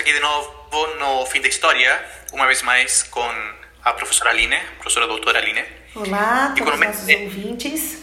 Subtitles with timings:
[0.00, 3.22] Aqui de novo no Fim da História, uma vez mais com
[3.84, 5.62] a professora Aline, professora doutora Aline.
[5.94, 8.02] Olá, E todos os nossos ouvintes.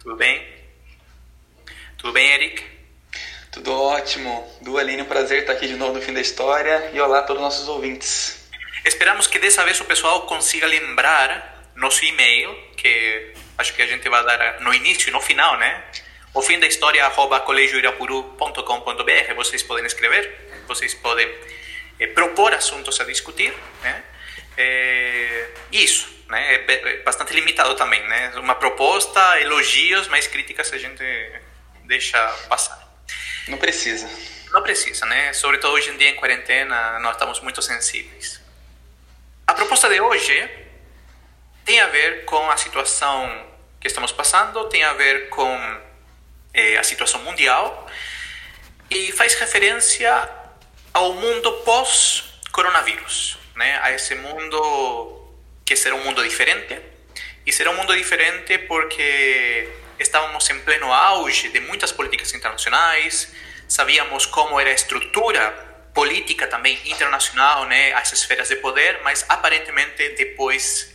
[0.00, 0.42] Tudo bem?
[1.98, 2.64] Tudo bem, Eric?
[3.52, 4.50] Tudo ótimo.
[4.62, 6.90] Du Aline, um prazer estar aqui de novo no Fim da História.
[6.94, 8.48] E olá a todos os nossos ouvintes.
[8.86, 14.08] Esperamos que dessa vez o pessoal consiga lembrar nosso e-mail, que acho que a gente
[14.08, 15.84] vai dar no início e no final, né?
[16.34, 19.34] O fim da história, arroba colegioirapuru.com.br.
[19.34, 21.28] Vocês podem escrever, vocês podem
[21.98, 24.04] eh, propor assuntos a discutir, né?
[24.56, 26.54] Eh, isso, né?
[26.54, 28.32] É é bastante limitado também, né?
[28.36, 31.02] Uma proposta, elogios, mas críticas a gente
[31.84, 32.86] deixa passar.
[33.48, 34.08] Não precisa.
[34.52, 35.32] Não precisa, né?
[35.32, 38.40] Sobretudo hoje em dia em quarentena, nós estamos muito sensíveis.
[39.46, 40.48] A proposta de hoje
[41.64, 43.46] tem a ver com a situação
[43.80, 45.87] que estamos passando, tem a ver com
[46.58, 47.88] eh, a situação mundial
[48.90, 50.28] e faz referência
[50.92, 53.78] ao mundo pós-coronavírus, né?
[53.80, 55.32] A esse mundo
[55.64, 56.76] que será um mundo diferente
[57.46, 59.68] e será um mundo diferente porque
[60.00, 63.32] estávamos em pleno auge de muitas políticas internacionais,
[63.68, 65.50] sabíamos como era a estrutura
[65.94, 70.92] política também internacional, né, as esferas de poder, mas aparentemente depois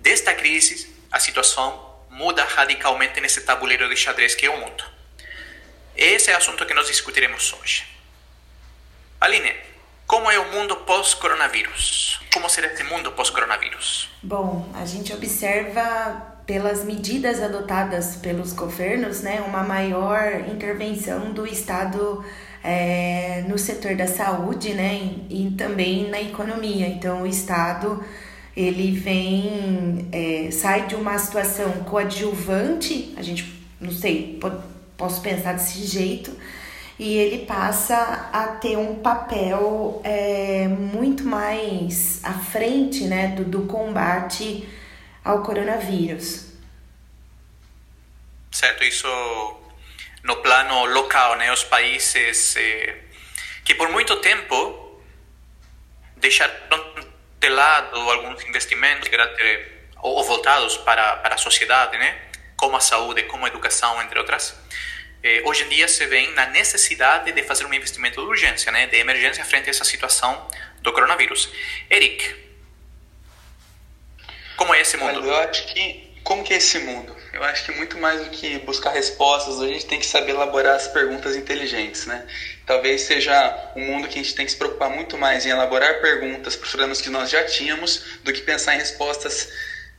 [0.00, 1.66] desta crise a situação
[2.08, 4.91] muda radicalmente nesse tabuleiro de xadrez que é o mundo.
[5.96, 7.84] Esse é o assunto que nós discutiremos hoje.
[9.20, 9.52] Aline,
[10.06, 12.20] como é o mundo pós-coronavírus?
[12.32, 14.10] Como será esse mundo pós-coronavírus?
[14.22, 22.24] Bom, a gente observa pelas medidas adotadas pelos governos, né, uma maior intervenção do Estado
[22.64, 24.94] é, no setor da saúde, né,
[25.30, 26.88] e, e também na economia.
[26.88, 28.04] Então, o Estado
[28.56, 34.38] ele vem é, sai de uma situação coadjuvante, a gente não sei,
[35.02, 36.30] posso pensar desse jeito,
[36.96, 43.62] e ele passa a ter um papel é, muito mais à frente né, do, do
[43.66, 44.68] combate
[45.24, 46.52] ao coronavírus.
[48.52, 48.84] certo?
[48.84, 49.08] Isso
[50.22, 51.52] no plano local, né?
[51.52, 52.94] Os países eh,
[53.64, 55.02] que por muito tempo
[56.16, 56.54] deixaram
[57.40, 59.10] de lado alguns investimentos
[60.00, 62.10] ou, ou voltados para, para a sociedade, né?
[62.56, 64.54] Como a saúde, como a educação, entre outras.
[65.22, 68.86] Eh, hoje em dia se vê na necessidade de fazer um investimento de urgência, né?
[68.88, 70.48] De emergência frente a essa situação
[70.80, 71.48] do coronavírus.
[71.88, 72.34] Eric,
[74.56, 75.24] como é esse mundo?
[75.24, 76.10] eu acho que.
[76.24, 77.16] Como que é esse mundo?
[77.32, 80.76] Eu acho que muito mais do que buscar respostas, a gente tem que saber elaborar
[80.76, 82.24] as perguntas inteligentes, né?
[82.64, 86.00] Talvez seja um mundo que a gente tem que se preocupar muito mais em elaborar
[86.00, 89.48] perguntas para os problemas que nós já tínhamos do que pensar em respostas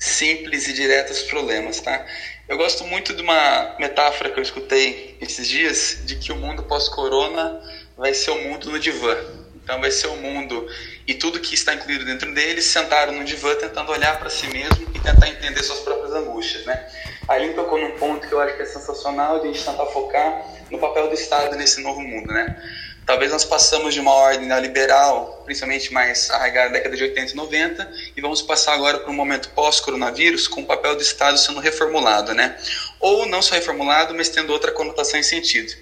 [0.04, 2.06] simples e diretas aos problemas, tá?
[2.48, 6.64] Eu gosto muito de uma metáfora que eu escutei esses dias de que o mundo
[6.64, 7.62] pós-corona
[7.98, 9.18] vai ser o mundo no divã.
[9.64, 10.68] Então vai ser o mundo
[11.08, 14.90] e tudo que está incluído dentro dele sentaram no divã tentando olhar para si mesmo
[14.94, 16.86] e tentar entender suas próprias angústias, né?
[17.30, 20.46] Ali tocou num ponto que eu acho que é sensacional de a gente tentar focar
[20.70, 22.62] no papel do Estado nesse novo mundo, né?
[23.06, 27.36] Talvez nós passamos de uma ordem neoliberal, principalmente mais arraigada na década de 80 e
[27.36, 31.60] 90, e vamos passar agora para um momento pós-coronavírus com o papel do Estado sendo
[31.60, 32.58] reformulado, né?
[33.02, 35.74] Ou não só reformulado, mas tendo outra conotação e sentido.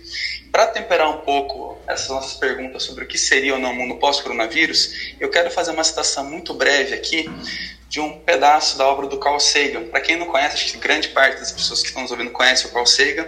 [0.52, 3.98] Para temperar um pouco essas nossas perguntas sobre o que seria ou não o mundo
[3.98, 7.30] pós-coronavírus, eu quero fazer uma citação muito breve aqui
[7.92, 9.84] de um pedaço da obra do Carl Sagan.
[9.84, 12.66] Para quem não conhece, acho que grande parte das pessoas que estão nos ouvindo conhece
[12.66, 13.28] o Carl Sagan.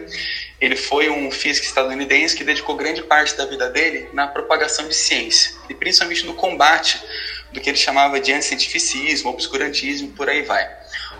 [0.61, 4.95] Ele foi um físico estadunidense que dedicou grande parte da vida dele na propagação de
[4.95, 6.97] ciência e principalmente no combate
[7.51, 10.65] do que ele chamava de anticientificismo, obscurantismo, por aí vai.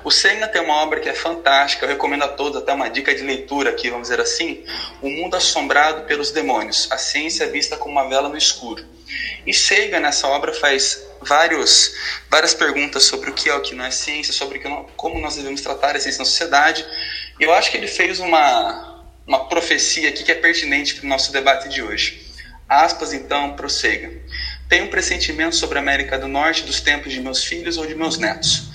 [0.04, 3.16] O Senna tem uma obra que é fantástica, eu recomendo a todos, até uma dica
[3.16, 4.66] de leitura aqui, vamos dizer assim,
[5.02, 8.86] O Mundo Assombrado pelos Demônios, a ciência vista como uma vela no escuro.
[9.48, 11.96] E Sagan, nessa obra, faz vários,
[12.30, 14.62] várias perguntas sobre o que é o que não é ciência, sobre
[14.98, 16.86] como nós devemos tratar a ciência na sociedade,
[17.40, 21.10] e eu acho que ele fez uma, uma profecia aqui que é pertinente para o
[21.10, 22.28] nosso debate de hoje.
[22.68, 24.12] Aspas, então, prossega.
[24.68, 27.96] Tenho um pressentimento sobre a América do Norte dos tempos de meus filhos ou de
[27.96, 28.73] meus netos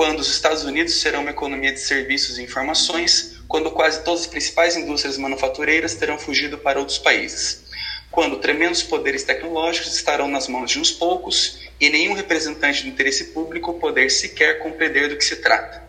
[0.00, 4.26] quando os Estados Unidos serão uma economia de serviços e informações, quando quase todas as
[4.26, 7.64] principais indústrias manufatureiras terão fugido para outros países,
[8.10, 13.24] quando tremendos poderes tecnológicos estarão nas mãos de uns poucos e nenhum representante do interesse
[13.24, 15.86] público poder sequer compreender do que se trata,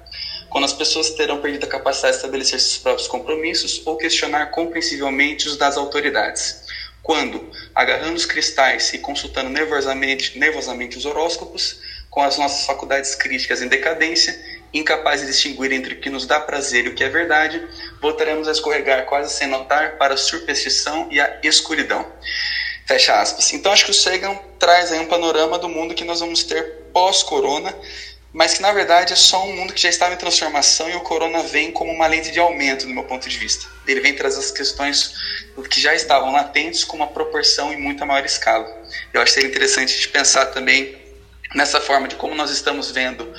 [0.49, 5.47] quando as pessoas terão perdido a capacidade de estabelecer seus próprios compromissos ou questionar compreensivelmente
[5.47, 6.65] os das autoridades,
[7.01, 11.79] quando, agarrando os cristais e consultando nervosamente, nervosamente os horóscopos,
[12.11, 14.37] com as nossas faculdades críticas em decadência,
[14.73, 17.65] incapazes de distinguir entre o que nos dá prazer e o que é verdade,
[18.01, 22.05] voltaremos a escorregar quase sem notar para a superstição e a escuridão.
[22.85, 23.53] Fecha aspas.
[23.53, 26.63] Então acho que o Sagan traz aí um panorama do mundo que nós vamos ter
[26.91, 27.73] pós-corona,
[28.33, 31.01] mas que na verdade é só um mundo que já estava em transformação e o
[31.01, 33.65] corona vem como uma lente de aumento, do meu ponto de vista.
[33.87, 35.13] Ele vem trazer as questões
[35.69, 38.67] que já estavam latentes com uma proporção em muita maior escala.
[39.13, 41.00] Eu acho que seria interessante de pensar também
[41.53, 43.33] nessa forma de como nós estamos vendo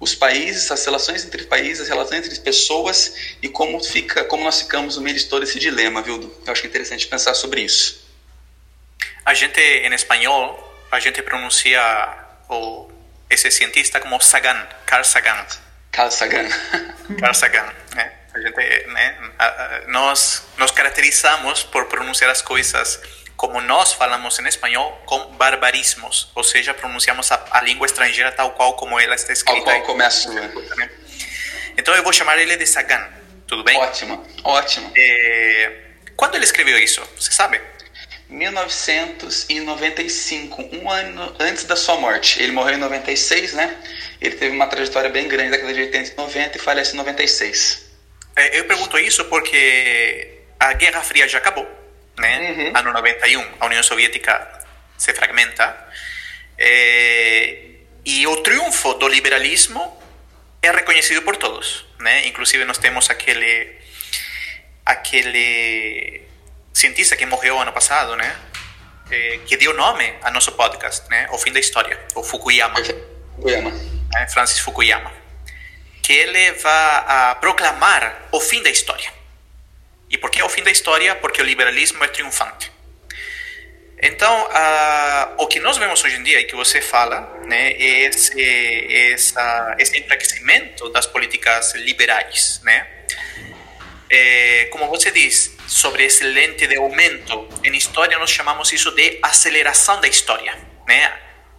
[0.00, 4.60] os países, as relações entre países, as relações entre pessoas e como fica, como nós
[4.62, 6.40] ficamos no meio de todo esse dilema, viu?
[6.46, 8.06] Eu acho que é interessante pensar sobre isso.
[9.24, 11.80] A gente em espanhol, a gente pronuncia
[12.48, 12.90] o
[13.28, 15.46] esse cientista como Sagan, Carl Sagan.
[15.92, 16.48] Carl Sagan.
[17.20, 18.12] Carl Sagan, né?
[18.32, 19.18] A gente, né?
[19.88, 23.00] Nós nos caracterizamos por pronunciar as coisas
[23.38, 28.50] como nós falamos em espanhol, com barbarismos, ou seja, pronunciamos a, a língua estrangeira tal
[28.50, 29.64] qual como ela está escrita.
[29.64, 30.28] Tal qual começa.
[30.32, 30.90] Né?
[31.76, 33.08] Então eu vou chamar ele de Sagan,
[33.46, 33.78] tudo bem?
[33.78, 34.92] Ótimo, ótimo.
[34.98, 35.72] É...
[36.16, 37.60] Quando ele escreveu isso, você sabe?
[38.28, 42.42] 1995, um ano antes da sua morte.
[42.42, 43.76] Ele morreu em 96, né?
[44.20, 46.96] Ele teve uma trajetória bem grande da década de 80 e 90 e falece em
[46.96, 47.86] 96.
[48.34, 51.77] É, eu pergunto isso porque a Guerra Fria já acabou
[52.18, 52.50] né?
[52.50, 52.72] Uhum.
[52.76, 54.46] Ano 91, a União Soviética
[54.96, 55.76] se fragmenta.
[56.58, 57.58] É,
[58.04, 59.96] e o triunfo do liberalismo
[60.62, 62.26] é reconhecido por todos, né?
[62.26, 63.76] Inclusive nós temos aquele
[64.84, 66.22] aquele
[66.72, 68.36] cientista que morreu ano passado, né?
[69.10, 71.28] É, que deu nome a nosso podcast, né?
[71.30, 72.76] O fim da história, o Fukuyama.
[73.36, 73.72] Fukuyama.
[74.16, 75.12] É, Francis Fukuyama.
[76.02, 79.17] Que ele vai a proclamar o fim da história.
[80.10, 81.14] E por que é o fim da história?
[81.16, 82.72] Porque o liberalismo é triunfante.
[84.00, 84.48] Então,
[85.38, 89.76] o que nós vemos hoje em dia e que você fala, né, é esse, essa,
[89.78, 92.86] esse enfraquecimento das políticas liberais, né?
[94.10, 99.18] É, como você diz, sobre esse lente de aumento, em história nós chamamos isso de
[99.20, 100.56] aceleração da história,
[100.86, 101.12] né?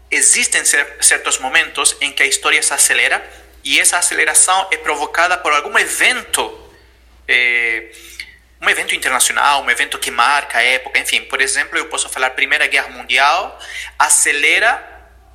[0.10, 3.24] Existem certos momentos em que a história se acelera
[3.64, 6.74] e essa aceleração é provocada por algum evento
[7.28, 7.92] eh,
[8.62, 12.32] um evento internacional, um evento que marca a época, enfim, por exemplo, eu posso falar
[12.32, 13.58] Primeira Guerra Mundial
[13.98, 14.86] acelera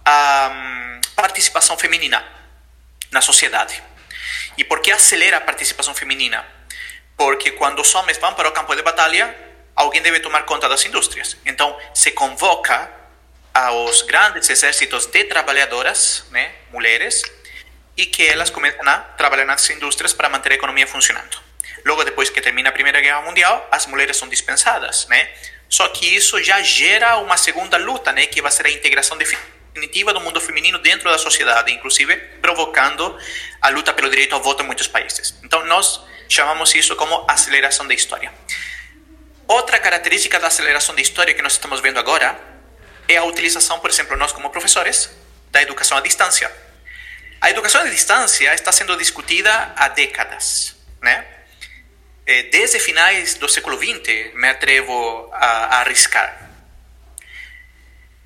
[0.05, 2.25] a um, participação feminina
[3.11, 3.83] na sociedade.
[4.59, 6.45] E por que acelera a participação feminina?
[7.17, 9.35] Porque quando os homens vão para o campo de batalha,
[9.75, 11.37] alguém deve tomar conta das indústrias.
[11.47, 12.91] Então, se convoca
[13.55, 17.23] aos grandes exércitos de trabalhadoras, né, mulheres,
[17.97, 21.44] e que elas começam a trabalhar nas indústrias para manter a economia funcionando.
[21.85, 25.29] Logo depois que termina a Primeira Guerra Mundial, as mulheres são dispensadas, né?
[25.69, 30.13] Só que isso já gera uma segunda luta, né, que vai ser a integração definitiva
[30.13, 33.19] do mundo feminino dentro da sociedade, inclusive provocando
[33.61, 35.35] a luta pelo direito ao voto em muitos países.
[35.43, 38.33] Então nós chamamos isso como aceleração da história.
[39.49, 42.39] Outra característica da aceleração da história que nós estamos vendo agora
[43.09, 45.11] é a utilização, por exemplo, nós como professores,
[45.51, 46.51] da educação à distância.
[47.41, 51.27] A educação à distância está sendo discutida há décadas, né?
[52.27, 56.51] Eh, desde finais do século XX, me atrevo a, a arriscar.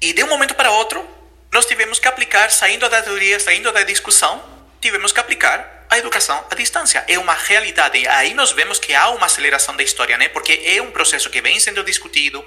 [0.00, 1.04] E de um momento para outro,
[1.52, 4.40] nós tivemos que aplicar, saindo da teoria, saindo da discussão,
[4.80, 7.04] tivemos que aplicar a educação à distância.
[7.08, 8.06] É uma realidade.
[8.06, 10.28] Aí nós vemos que há uma aceleração da história, né?
[10.28, 12.44] Porque é um processo que vem sendo discutido,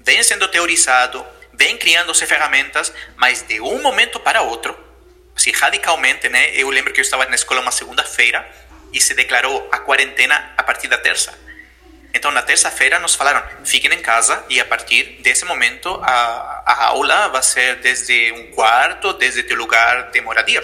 [0.00, 4.76] vem sendo teorizado, vem criando-se ferramentas, mas de um momento para outro,
[5.36, 6.50] assim, radicalmente, né?
[6.54, 8.44] Eu lembro que eu estava na escola uma segunda-feira
[8.92, 11.32] e se declarou a quarentena a partir da terça.
[12.14, 16.84] Então, na terça-feira, nos falaram: fiquem em casa e a partir desse momento a, a
[16.86, 20.62] aula vai ser desde um quarto, desde teu lugar de moradia.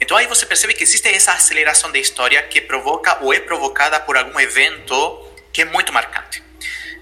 [0.00, 3.98] Então aí você percebe que existe essa aceleração da história que provoca ou é provocada
[4.00, 6.42] por algum evento que é muito marcante.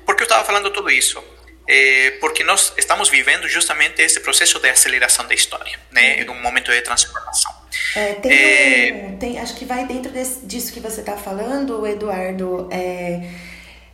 [0.06, 1.22] Por que eu estava falando tudo isso?
[1.66, 6.40] É porque nós estamos vivendo justamente esse processo de aceleração da história, né, em um
[6.40, 7.52] momento de transformação.
[7.96, 9.08] É, tem, é...
[9.08, 12.68] Um, tem, acho que vai dentro desse, disso que você está falando, Eduardo.
[12.70, 13.30] É,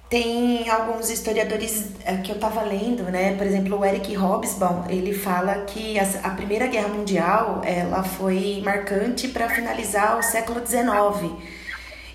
[0.09, 3.37] tem alguns historiadores é, que eu estava lendo, né?
[3.37, 8.61] Por exemplo, o Eric Hobsbawm, ele fala que a, a Primeira Guerra Mundial ela foi
[8.65, 11.33] marcante para finalizar o século XIX.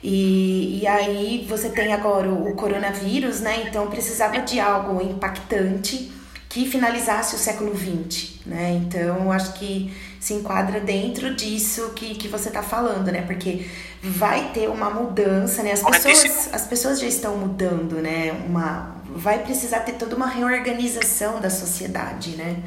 [0.04, 3.64] E, e aí você tem agora o, o coronavírus, né?
[3.68, 6.12] Então precisava de algo impactante
[6.50, 8.80] que finalizasse o século XX, né?
[8.82, 9.92] Então, acho que
[10.26, 13.22] se enquadra dentro disso que, que você está falando, né?
[13.22, 13.70] Porque
[14.02, 15.74] vai ter uma mudança, né?
[15.74, 18.32] As pessoas, as pessoas já estão mudando, né?
[18.32, 22.58] Uma, vai precisar ter toda uma reorganização da sociedade, né?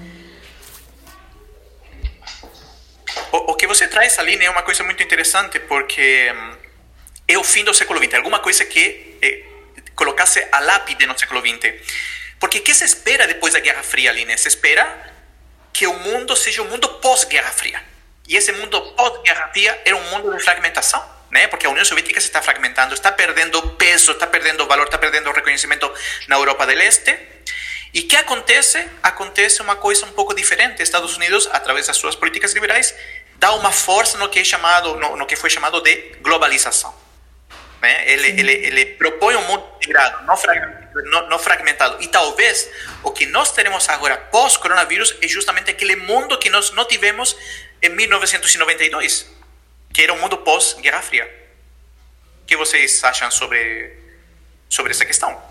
[3.33, 6.57] O, o que você traz ali né, é uma coisa muito interessante, porque hum,
[7.27, 9.43] é o fim do século XX, alguma coisa que eh,
[9.97, 11.75] colocasse a lápide no século XX.
[12.39, 14.37] Porque o que se espera depois da Guerra Fria ali, né?
[14.37, 15.18] Se espera
[15.73, 17.83] que o mundo seja um mundo pós-Guerra Fria.
[18.27, 21.47] E esse mundo pós-Guerra Fria era um mundo de fragmentação, né?
[21.49, 25.31] Porque a União Soviética se está fragmentando, está perdendo peso, está perdendo valor, está perdendo
[25.33, 25.91] reconhecimento
[26.27, 27.19] na Europa do Leste.
[27.95, 28.87] E que acontece?
[29.03, 30.83] Acontece uma coisa um pouco diferente.
[30.83, 32.95] Estados Unidos, através das suas políticas liberais,
[33.37, 36.95] dá uma força no que é chamado, no, no que foi chamado de globalização.
[37.81, 38.11] Né?
[38.11, 40.37] Ele, ele, ele propõe um mundo integrado, não,
[41.05, 42.03] não, fragmentado.
[42.03, 42.69] E talvez
[43.03, 47.37] o que nós teremos agora pós-coronavírus é justamente aquele mundo que nós não tivemos
[47.83, 49.27] em 1992,
[49.93, 51.25] que era um mundo pós-Guerra Fria.
[52.43, 53.93] O que vocês acham sobre,
[54.69, 55.49] sobre essa questão?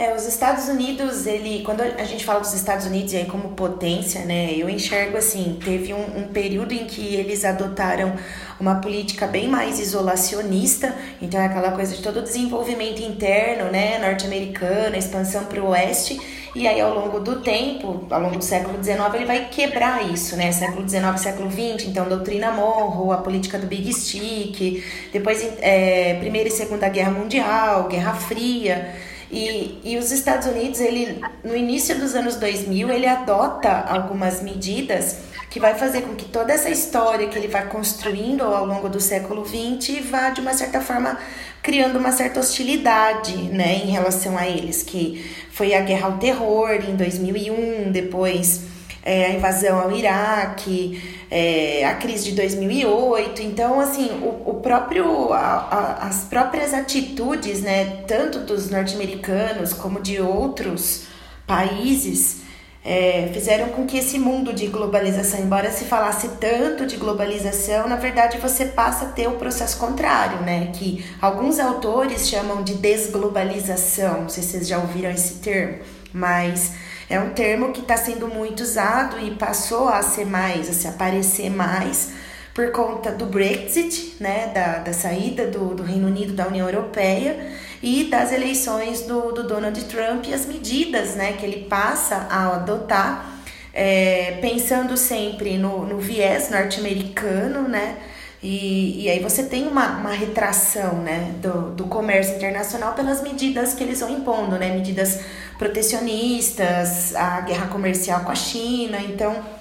[0.00, 4.24] É, os Estados Unidos, ele, quando a gente fala dos Estados Unidos aí como potência,
[4.24, 8.16] né, eu enxergo assim, teve um, um, período em que eles adotaram
[8.60, 13.98] uma política bem mais isolacionista, então é aquela coisa de todo o desenvolvimento interno, né,
[13.98, 16.20] norte-americano, expansão para o oeste,
[16.54, 20.36] e aí ao longo do tempo, ao longo do século XIX, ele vai quebrar isso,
[20.36, 26.14] né, século XIX, século XX, então doutrina Monroe, a política do Big Stick, depois é,
[26.20, 28.94] Primeira e Segunda Guerra Mundial, Guerra Fria,
[29.32, 35.18] e, e os Estados Unidos, ele, no início dos anos 2000, ele adota algumas medidas
[35.50, 39.00] que vai fazer com que toda essa história que ele vai construindo ao longo do
[39.00, 41.18] século XX vá, de uma certa forma,
[41.60, 46.70] criando uma certa hostilidade né, em relação a eles, que foi a guerra ao terror
[46.88, 48.62] em 2001, depois
[49.02, 53.42] é, a invasão ao Iraque, é, a crise de 2008.
[53.42, 60.00] Então, assim, o, o próprio, a, a, as próprias atitudes, né, tanto dos norte-americanos como
[60.00, 61.06] de outros
[61.46, 62.42] países,
[62.84, 67.96] é, fizeram com que esse mundo de globalização, embora se falasse tanto de globalização, na
[67.96, 70.70] verdade você passa a ter o processo contrário, né?
[70.72, 74.22] Que alguns autores chamam de desglobalização.
[74.22, 75.78] Não sei se vocês já ouviram esse termo,
[76.12, 76.72] mas
[77.08, 80.88] é um termo que está sendo muito usado e passou a ser mais, a se
[80.88, 82.12] aparecer mais
[82.54, 87.36] por conta do Brexit, né, da, da saída do, do Reino Unido da União Europeia
[87.82, 92.54] e das eleições do, do Donald Trump e as medidas né, que ele passa a
[92.56, 93.40] adotar,
[93.72, 97.96] é, pensando sempre no, no viés norte-americano, né?
[98.42, 103.74] E, e aí você tem uma, uma retração né, do, do comércio internacional pelas medidas
[103.74, 104.74] que eles vão impondo, né?
[104.74, 105.20] Medidas
[105.58, 109.59] protecionistas, a guerra comercial com a China, então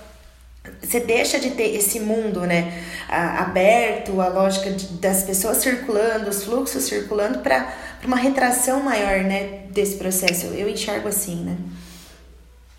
[0.82, 6.44] você deixa de ter esse mundo né, aberto, a lógica de, das pessoas circulando, os
[6.44, 7.74] fluxos circulando, para
[8.04, 10.48] uma retração maior né, desse processo.
[10.48, 11.44] Eu enxergo assim.
[11.44, 11.58] Né?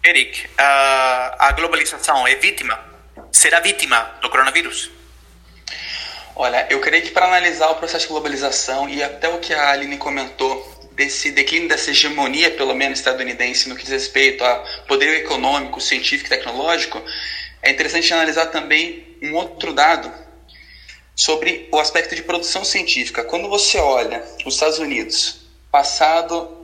[0.05, 2.79] Eric, a, a globalização é vítima?
[3.33, 4.91] Será vítima do coronavírus?
[6.35, 9.71] Olha, eu creio que para analisar o processo de globalização e até o que a
[9.71, 14.57] Aline comentou desse declínio dessa hegemonia, pelo menos estadunidense, no que diz respeito a
[14.87, 17.03] poder econômico, científico e tecnológico,
[17.63, 20.13] é interessante analisar também um outro dado
[21.15, 23.23] sobre o aspecto de produção científica.
[23.23, 25.41] Quando você olha os Estados Unidos,
[25.71, 26.59] passado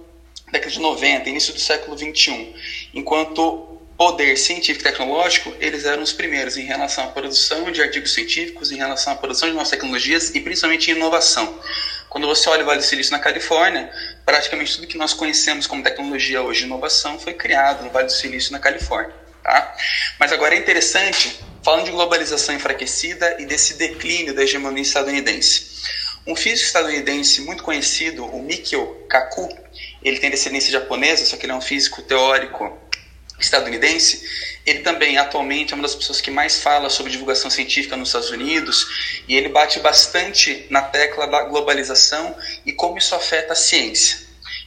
[0.50, 2.54] década de 90, início do século 21,
[2.94, 8.12] enquanto poder científico e tecnológico, eles eram os primeiros em relação à produção de artigos
[8.12, 11.58] científicos, em relação à produção de novas tecnologias e principalmente inovação.
[12.08, 13.90] Quando você olha o Vale do Silício na Califórnia,
[14.24, 18.52] praticamente tudo que nós conhecemos como tecnologia hoje inovação foi criado no Vale do Silício
[18.52, 19.25] na Califórnia.
[19.46, 19.76] Tá?
[20.18, 25.68] Mas agora é interessante, falando de globalização enfraquecida e desse declínio da hegemonia estadunidense.
[26.26, 29.48] Um físico estadunidense muito conhecido, o Mikio Kaku,
[30.02, 32.76] ele tem descendência japonesa, só que ele é um físico teórico
[33.38, 34.20] estadunidense,
[34.64, 38.30] Ele também, atualmente, é uma das pessoas que mais fala sobre divulgação científica nos Estados
[38.30, 42.34] Unidos e ele bate bastante na tecla da globalização
[42.64, 44.18] e como isso afeta a ciência,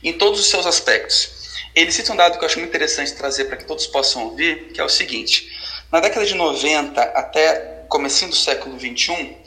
[0.01, 1.38] em todos os seus aspectos.
[1.79, 4.73] Ele cita um dado que eu acho muito interessante trazer para que todos possam ouvir,
[4.73, 5.49] que é o seguinte:
[5.89, 9.37] na década de 90 até comecinho do século 21,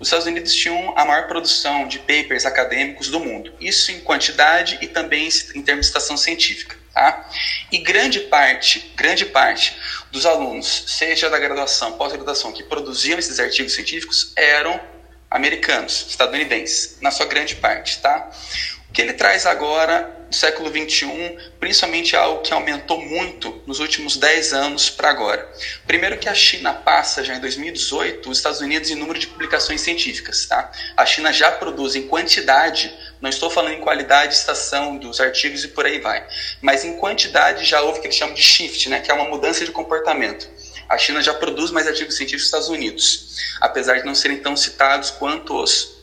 [0.00, 4.78] os Estados Unidos tinham a maior produção de papers acadêmicos do mundo, isso em quantidade
[4.80, 6.76] e também em termos de estação científica.
[6.94, 7.28] Tá?
[7.70, 9.76] E grande parte, grande parte
[10.10, 14.80] dos alunos, seja da graduação, pós-graduação, que produziam esses artigos científicos eram
[15.30, 17.98] americanos, estadunidenses, na sua grande parte.
[18.00, 18.30] Tá?
[18.92, 24.54] Que ele traz agora do século XXI, principalmente algo que aumentou muito nos últimos 10
[24.54, 25.46] anos para agora.
[25.86, 29.82] Primeiro que a China passa já em 2018 os Estados Unidos em número de publicações
[29.82, 30.46] científicas.
[30.46, 30.72] Tá?
[30.96, 35.68] A China já produz em quantidade, não estou falando em qualidade, estação dos artigos e
[35.68, 36.26] por aí vai,
[36.62, 39.00] mas em quantidade já houve o que eles chamam de shift, né?
[39.00, 40.48] que é uma mudança de comportamento.
[40.88, 44.38] A China já produz mais artigos científicos que os Estados Unidos, apesar de não serem
[44.38, 46.01] tão citados quanto os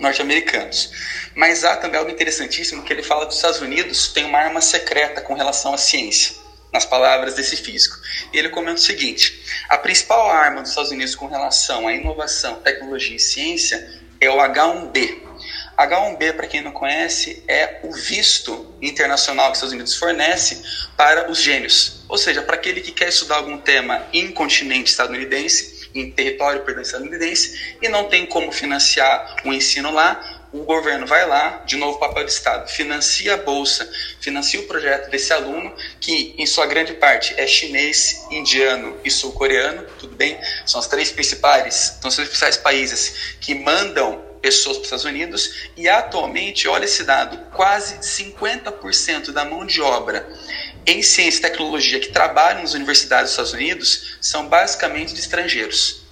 [0.00, 0.90] norte-americanos.
[1.36, 4.60] Mas há também algo interessantíssimo que ele fala que os Estados Unidos têm uma arma
[4.60, 6.34] secreta com relação à ciência,
[6.72, 7.96] nas palavras desse físico.
[8.32, 12.56] E ele comenta o seguinte: a principal arma dos Estados Unidos com relação à inovação,
[12.56, 15.30] tecnologia e ciência é o H1B.
[15.76, 20.62] H1B, para quem não conhece, é o visto internacional que os Estados Unidos fornece
[20.94, 22.04] para os gênios.
[22.06, 26.82] Ou seja, para aquele que quer estudar algum tema em continente estadunidense, em território perdão,
[26.82, 31.98] estadunidense, e não tem como financiar o ensino lá, o governo vai lá, de novo
[31.98, 33.88] papel do Estado, financia a bolsa,
[34.20, 39.86] financia o projeto desse aluno, que em sua grande parte é chinês, indiano e sul-coreano,
[39.98, 40.38] tudo bem?
[40.66, 45.04] São os três principais, são os três principais países que mandam pessoas para os Estados
[45.04, 45.70] Unidos.
[45.76, 50.28] E atualmente, olha esse dado, quase 50% da mão de obra
[50.92, 56.02] em ciência e tecnologia que trabalham nas universidades dos Estados Unidos são basicamente de estrangeiros.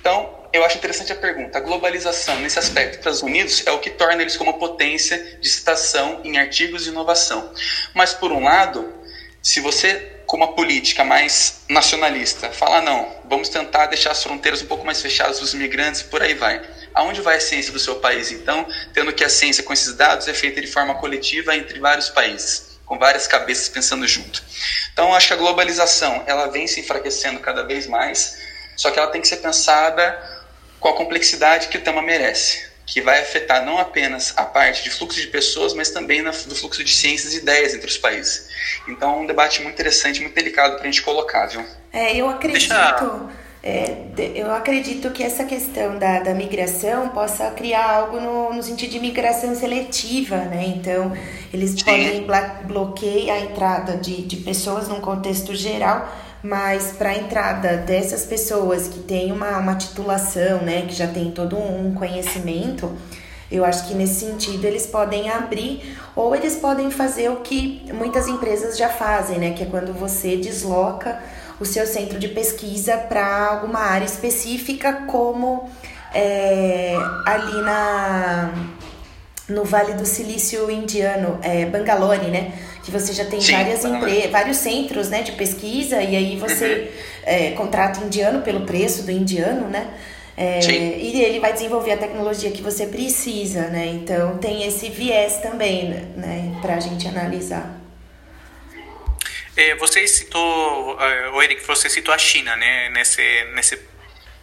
[0.00, 1.58] Então, eu acho interessante a pergunta.
[1.58, 5.48] A globalização, nesse aspecto, dos Estados Unidos é o que torna eles como potência de
[5.48, 7.52] citação em artigos de inovação.
[7.94, 8.92] Mas, por um lado,
[9.42, 14.66] se você, como uma política mais nacionalista, fala não, vamos tentar deixar as fronteiras um
[14.66, 16.60] pouco mais fechadas dos imigrantes e por aí vai.
[16.92, 20.26] Aonde vai a ciência do seu país, então, tendo que a ciência com esses dados
[20.28, 24.42] é feita de forma coletiva entre vários países, com várias cabeças pensando junto.
[24.92, 28.38] Então, acho que a globalização ela vem se enfraquecendo cada vez mais,
[28.76, 30.44] só que ela tem que ser pensada
[30.78, 34.90] com a complexidade que o tema merece, que vai afetar não apenas a parte de
[34.90, 38.48] fluxo de pessoas, mas também do fluxo de ciências e ideias entre os países.
[38.86, 41.64] Então, é um debate muito interessante, muito delicado para a gente colocar, viu?
[41.92, 42.68] É, eu acredito.
[42.68, 43.43] Deixa...
[43.66, 43.96] É,
[44.34, 49.00] eu acredito que essa questão da, da migração possa criar algo no, no sentido de
[49.00, 50.66] migração seletiva, né?
[50.76, 51.10] Então,
[51.50, 51.84] eles Sim.
[51.86, 52.26] podem
[52.66, 56.06] bloquear a entrada de, de pessoas num contexto geral
[56.44, 61.30] mas para a entrada dessas pessoas que têm uma, uma titulação, né, que já tem
[61.30, 62.92] todo um conhecimento,
[63.50, 68.28] eu acho que nesse sentido eles podem abrir ou eles podem fazer o que muitas
[68.28, 71.18] empresas já fazem, né, que é quando você desloca
[71.60, 75.68] o seu centro de pesquisa para alguma área específica, como
[76.14, 76.94] é,
[77.26, 78.52] ali na
[79.46, 82.54] no Vale do Silício Indiano, é, Bangalore, né?
[82.84, 84.28] que você já tem Sim, várias empre...
[84.28, 86.88] vários centros né, de pesquisa e aí você uhum.
[87.24, 89.88] é, contrata indiano pelo preço do indiano, né?
[90.36, 93.86] É, e ele vai desenvolver a tecnologia que você precisa, né?
[93.86, 97.83] Então tem esse viés também, né, para a gente analisar.
[99.56, 103.22] É, você citou, uh, o Eric, você citou a China, né, nesse,
[103.54, 103.78] nesse,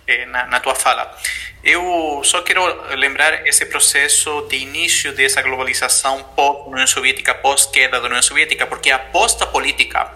[0.08, 1.18] é, na, na tua fala.
[1.64, 2.64] Eu só quero
[2.96, 8.96] lembrar esse processo de início dessa globalização pós-União Soviética, pós-queda da União Soviética, porque a
[8.96, 10.12] aposta política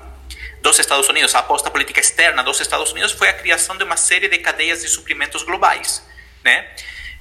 [0.62, 3.98] dos Estados Unidos, a aposta política externa dos Estados Unidos foi a criação de uma
[3.98, 6.02] série de cadeias de suprimentos globais,
[6.44, 6.66] né?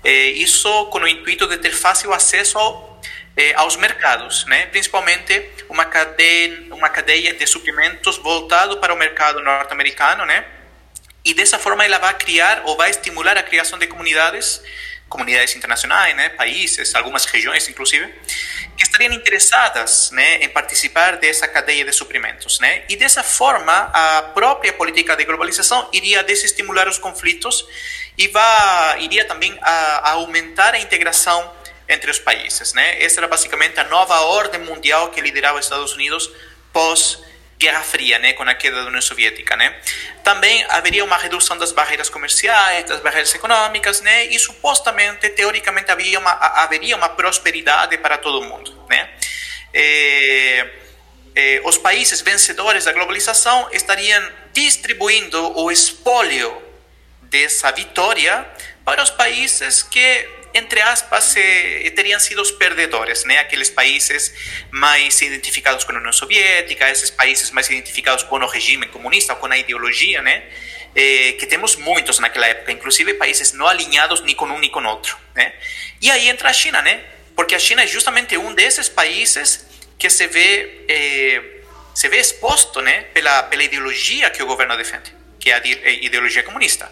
[0.03, 2.94] Isso com o intuito de ter fácil acesso ao,
[3.57, 4.67] aos mercados, né?
[4.67, 10.45] Principalmente uma cadeia, uma cadeia de suprimentos voltado para o mercado norte-americano, né?
[11.25, 14.61] e dessa forma ela vai criar ou vai estimular a criação de comunidades,
[15.09, 18.13] comunidades internacionais, né, países, algumas regiões inclusive,
[18.77, 22.83] que estariam interessadas, né, em participar dessa cadeia de suprimentos, né?
[22.89, 27.67] E dessa forma a própria política de globalização iria desestimular os conflitos
[28.19, 31.53] e vai iria também a, a aumentar a integração
[31.89, 33.03] entre os países, né?
[33.03, 36.31] Essa era basicamente a nova ordem mundial que liderava os Estados Unidos
[36.73, 37.23] pós
[37.59, 39.75] Guerra Fria, né, com a queda da União Soviética, né?
[40.23, 44.27] Também haveria uma redução das barreiras comerciais, das barreiras econômicas, né?
[44.27, 49.09] E supostamente, teoricamente, uma, haveria uma prosperidade para todo mundo, né?
[49.73, 50.69] É,
[51.37, 56.63] eh, os países vencedores da globalização estariam distribuindo o espólio
[57.23, 58.47] dessa vitória
[58.85, 63.39] para os países que, entre aspas, eh, teriam sido os perdedores, né?
[63.39, 64.33] Aqueles países
[64.71, 69.47] mais identificados com a União Soviética, esses países mais identificados com o regime comunista, com
[69.47, 70.45] a ideologia, né?
[70.95, 74.83] Eh, que temos muitos naquela época, inclusive países não alinhados nem com um nem com
[74.85, 75.53] outro, né?
[76.01, 77.03] E aí entra a China, né?
[77.35, 79.67] Porque a China é justamente um desses países
[79.99, 81.43] que se vê eh,
[81.93, 86.45] se vê exposto, né, pela pela ideologia que o governo defende, que é a ideologia
[86.45, 86.91] comunista.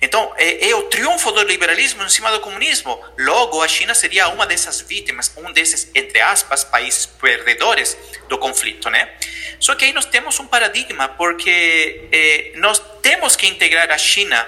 [0.00, 3.02] Então, é, é, o triunfo do liberalismo em cima do comunismo.
[3.18, 7.96] Logo, a China seria uma dessas vítimas, um desses, entre aspas, países perdedores
[8.28, 9.10] do conflito, né?
[9.58, 14.46] Só que aí nós temos um paradigma, porque é, nós temos que integrar a China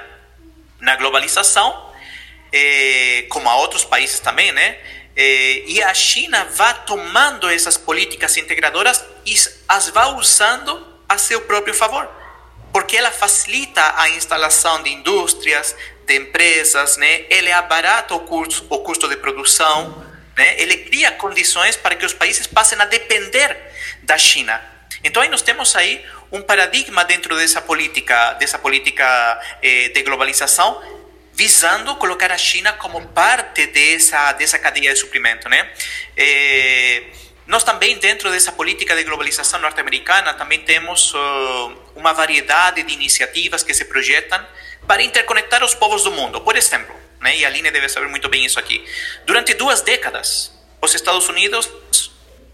[0.80, 1.92] na globalização,
[2.52, 4.78] é, como a outros países também, né?
[5.16, 9.34] É, e a China vai tomando essas políticas integradoras e
[9.66, 12.17] as vai usando a seu próprio favor
[12.78, 15.74] porque ela facilita a instalação de indústrias,
[16.06, 17.24] de empresas, né?
[17.28, 20.54] Ele abarata o custo, o custo de produção, né?
[20.62, 23.56] Ele cria condições para que os países passem a depender
[24.04, 24.62] da China.
[25.02, 29.04] Então aí nós temos aí um paradigma dentro dessa política, dessa política
[29.60, 30.80] eh, de globalização,
[31.34, 35.68] visando colocar a China como parte dessa dessa cadeia de suprimento, né?
[36.16, 37.02] Eh,
[37.48, 41.18] nós também, dentro dessa política de globalização norte-americana, também temos uh,
[41.96, 44.46] uma variedade de iniciativas que se projetam
[44.86, 46.42] para interconectar os povos do mundo.
[46.42, 48.84] Por exemplo, né, e a Aline deve saber muito bem isso aqui,
[49.24, 51.72] durante duas décadas, os Estados Unidos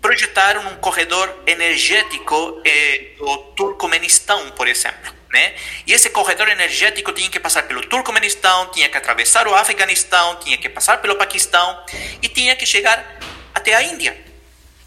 [0.00, 5.12] projetaram um corredor energético eh, do Turcomenistão, por exemplo.
[5.32, 5.56] Né?
[5.88, 10.56] E esse corredor energético tinha que passar pelo Turcomenistão, tinha que atravessar o Afeganistão, tinha
[10.56, 11.84] que passar pelo Paquistão
[12.22, 13.18] e tinha que chegar
[13.52, 14.33] até a Índia.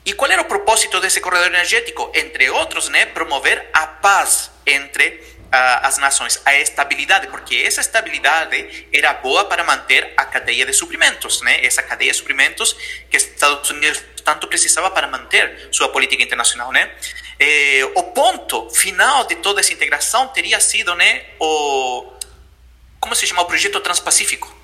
[0.07, 2.09] E qual era o propósito desse corredor energético?
[2.15, 8.87] Entre outros, né, promover a paz entre uh, as nações, a estabilidade, porque essa estabilidade
[8.93, 11.59] era boa para manter a cadeia de suprimentos, né?
[11.61, 12.71] Essa cadeia de suprimentos
[13.09, 16.89] que Estados Unidos tanto precisava para manter sua política internacional, né?
[17.37, 22.13] Eh, o ponto final de toda essa integração teria sido, né, o
[23.01, 24.55] como se chama o projeto Transpacífico?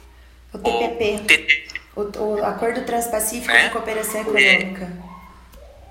[0.54, 1.68] O TPP.
[1.98, 3.66] O, o, o Acordo Transpacífico né?
[3.66, 4.86] de Cooperação Econômica.
[5.10, 5.13] É.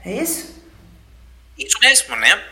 [0.05, 0.62] É isso?
[1.59, 2.43] Isso mesmo, né?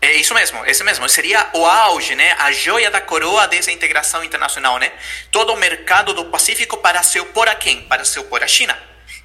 [0.00, 1.08] É isso mesmo, esse mesmo.
[1.08, 2.32] Seria o auge, né?
[2.40, 4.92] A joia da coroa dessa integração internacional, né?
[5.30, 7.82] Todo o mercado do Pacífico para se opor a quem?
[7.82, 8.76] Para se opor à China.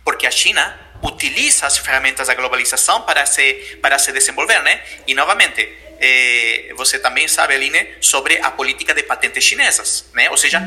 [0.03, 4.79] Porque a China utiliza as ferramentas da globalização para se, para se desenvolver, né?
[5.07, 5.67] E, novamente,
[5.99, 10.29] eh, você também sabe, Aline, sobre a política de patentes chinesas, né?
[10.29, 10.61] Ou seja,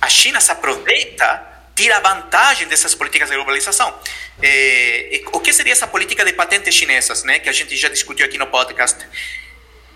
[0.00, 3.94] a China se aproveita tira vantagem dessas políticas de globalização.
[4.42, 8.26] É, o que seria essa política de patentes chinesas, né, que a gente já discutiu
[8.26, 9.06] aqui no podcast?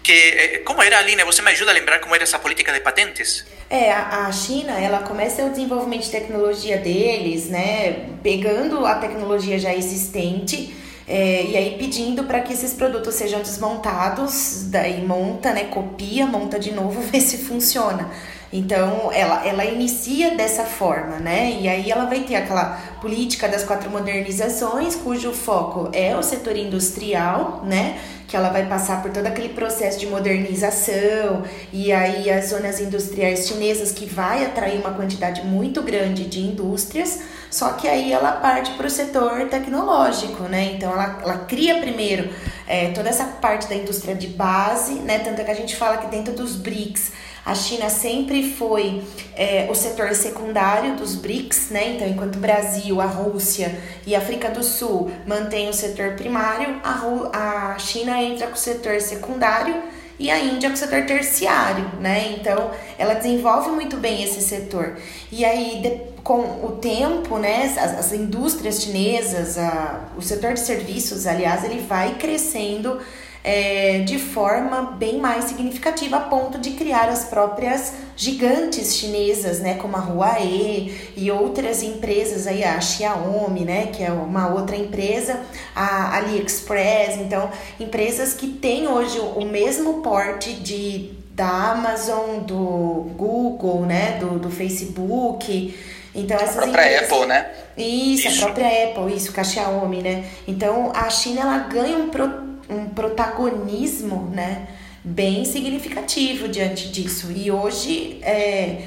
[0.02, 1.24] Que, é, como era, Aline?
[1.24, 3.44] Você me ajuda a lembrar como era essa política de patentes?
[3.68, 9.74] É, a, China, ela começa o desenvolvimento de tecnologia deles, né, pegando a tecnologia já
[9.74, 10.74] existente
[11.08, 16.58] é, e aí pedindo para que esses produtos sejam desmontados, daí monta, né, copia, monta
[16.58, 18.10] de novo, vê se funciona.
[18.52, 21.58] Então, ela, ela inicia dessa forma, né?
[21.60, 26.56] E aí ela vai ter aquela política das quatro modernizações, cujo foco é o setor
[26.56, 27.98] industrial, né?
[28.28, 33.46] Que ela vai passar por todo aquele processo de modernização, e aí as zonas industriais
[33.48, 38.72] chinesas, que vai atrair uma quantidade muito grande de indústrias, só que aí ela parte
[38.72, 40.72] para o setor tecnológico, né?
[40.74, 42.30] Então, ela, ela cria primeiro
[42.66, 45.18] é, toda essa parte da indústria de base, né?
[45.18, 47.12] Tanto é que a gente fala que dentro dos BRICS
[47.46, 49.04] a China sempre foi
[49.36, 51.94] é, o setor secundário dos BRICS, né?
[51.94, 56.80] Então, enquanto o Brasil, a Rússia e a África do Sul mantêm o setor primário,
[56.82, 59.80] a, a China entra com o setor secundário
[60.18, 62.34] e a Índia com o setor terciário, né?
[62.36, 64.96] Então, ela desenvolve muito bem esse setor.
[65.30, 71.28] E aí, com o tempo, né, as, as indústrias chinesas, a, o setor de serviços,
[71.28, 72.98] aliás, ele vai crescendo
[73.46, 79.74] é, de forma bem mais significativa, a ponto de criar as próprias gigantes chinesas, né,
[79.74, 85.38] como a Huawei e outras empresas aí, a Xiaomi, né, que é uma outra empresa,
[85.76, 93.86] a AliExpress, então empresas que têm hoje o mesmo porte de da Amazon, do Google,
[93.86, 95.78] né, do, do Facebook,
[96.12, 97.12] então essas a própria empresas...
[97.12, 97.46] Apple, né?
[97.76, 100.24] Isso, isso, a própria Apple, isso, com a Xiaomi, né?
[100.48, 104.66] Então a China ela ganha um pro um protagonismo, né,
[105.04, 107.30] bem significativo diante disso.
[107.30, 108.82] E hoje é,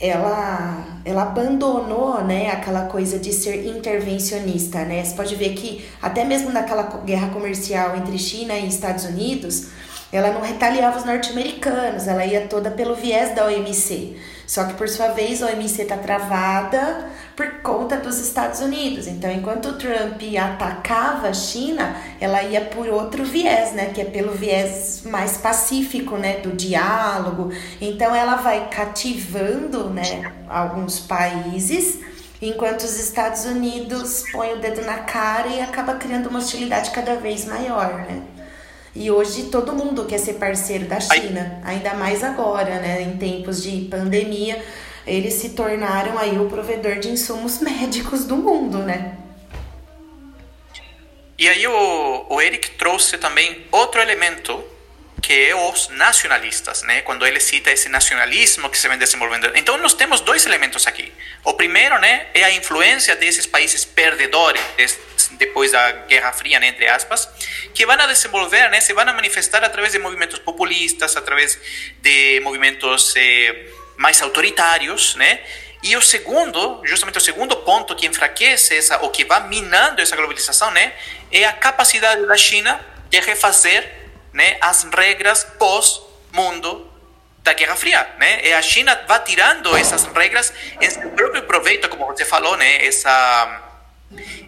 [0.00, 4.84] ela, ela abandonou né, aquela coisa de ser intervencionista.
[4.84, 5.04] Né?
[5.04, 9.68] Você pode ver que até mesmo naquela guerra comercial entre China e Estados Unidos,
[10.10, 14.16] ela não retaliava os norte-americanos, ela ia toda pelo viés da OMC.
[14.46, 19.06] Só que por sua vez a OMC está travada por conta dos Estados Unidos.
[19.06, 24.04] Então, enquanto o Trump atacava a China, ela ia por outro viés, né, que é
[24.04, 27.52] pelo viés mais pacífico, né, do diálogo.
[27.80, 32.00] Então, ela vai cativando, né, alguns países,
[32.42, 37.14] enquanto os Estados Unidos põem o dedo na cara e acaba criando uma hostilidade cada
[37.14, 38.20] vez maior, né?
[38.96, 43.00] E hoje todo mundo quer ser parceiro da China, ainda mais agora, né?
[43.02, 44.60] Em tempos de pandemia,
[45.08, 49.16] eles se tornaram aí o provedor de insumos médicos do mundo, né?
[51.38, 54.64] E aí o, o Eric trouxe também outro elemento
[55.20, 57.02] que é os nacionalistas, né?
[57.02, 59.50] Quando ele cita esse nacionalismo que se vem desenvolvendo.
[59.54, 61.12] Então nós temos dois elementos aqui.
[61.44, 64.60] O primeiro, né, é a influência desses países perdedores
[65.32, 67.28] depois da Guerra Fria, né, entre aspas,
[67.74, 71.58] que vão a desenvolver, né, se vão a manifestar através de movimentos populistas, através
[72.00, 73.66] de movimentos eh,
[73.98, 75.40] mais autoritários, né?
[75.82, 80.16] E o segundo, justamente o segundo ponto que enfraquece essa, ou que vai minando essa
[80.16, 80.92] globalização, né,
[81.30, 83.88] é a capacidade da China de refazer
[84.32, 86.90] né, as regras pós-mundo
[87.42, 88.46] da Guerra Fria, né?
[88.46, 92.84] E a China vai tirando essas regras em seu próprio proveito, como você falou, né?
[92.84, 93.64] Essa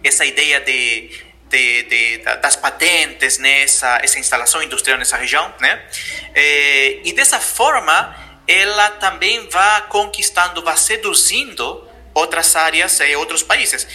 [0.03, 1.09] essa ideia de,
[1.49, 3.63] de, de das patentes, né?
[3.63, 5.81] Essa, instalação industrial nessa região, né?
[6.35, 8.15] E, e dessa forma,
[8.51, 13.87] ela também vai conquistando, vai seduzindo outras áreas e outros países.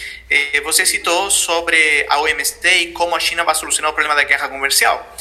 [0.65, 4.49] Você citou sobre a OMC e como a China vai solucionar o problema da guerra
[4.49, 5.15] comercial.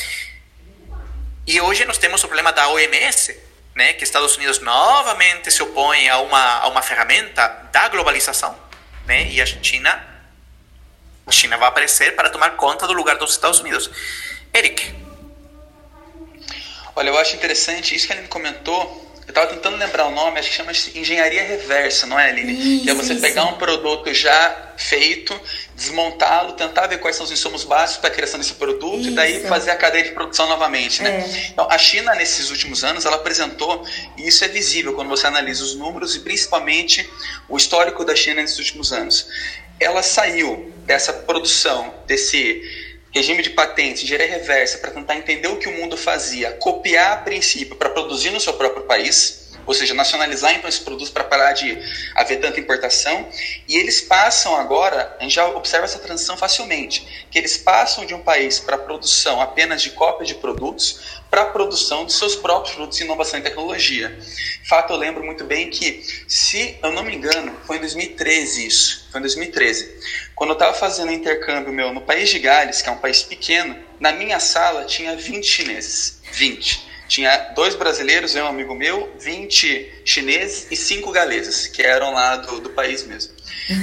[1.46, 3.38] E hoje nós temos o problema da OMS,
[3.76, 8.58] né, que Estados Unidos novamente se opõe a uma, a uma ferramenta da globalização,
[9.06, 10.16] né, e a China,
[11.28, 13.92] a China vai aparecer para tomar conta do lugar dos Estados Unidos.
[14.54, 14.96] Eric.
[16.96, 19.05] Olha, eu acho interessante isso que Aline comentou.
[19.28, 22.54] Eu estava tentando lembrar o nome, acho que chama engenharia reversa, não é, Aline?
[22.54, 25.40] Isso, que é você pegar um produto já feito,
[25.76, 29.10] desmontá-lo, tentar ver quais são os insumos básicos para a criação desse produto Isso.
[29.10, 31.22] e daí fazer a cadeia de produção novamente, né?
[31.22, 31.48] É.
[31.50, 33.84] Então, a China nesses últimos anos ela apresentou
[34.16, 37.10] e isso é visível quando você analisa os números e principalmente
[37.50, 39.28] o histórico da China nesses últimos anos.
[39.80, 42.85] Ela saiu dessa produção, desse
[43.16, 47.18] regime de patentes, engenharia reversa, para tentar entender o que o mundo fazia, copiar a
[47.18, 51.54] princípio para produzir no seu próprio país ou seja, nacionalizar então esse produto para parar
[51.54, 51.78] de
[52.16, 53.30] haver tanta importação.
[53.68, 58.14] E eles passam agora, a gente já observa essa transição facilmente, que eles passam de
[58.14, 62.76] um país para produção apenas de cópias de produtos para a produção de seus próprios
[62.76, 64.18] produtos de inovação e tecnologia.
[64.70, 69.08] Fato, eu lembro muito bem que, se eu não me engano, foi em 2013 isso,
[69.12, 70.00] foi em 2013,
[70.34, 73.78] quando eu estava fazendo intercâmbio meu no país de Gales, que é um país pequeno,
[74.00, 76.95] na minha sala tinha 20 chineses, 20.
[77.08, 82.38] Tinha dois brasileiros e um amigo meu, 20 chineses e cinco galeses, que eram lá
[82.38, 83.34] do, do país mesmo.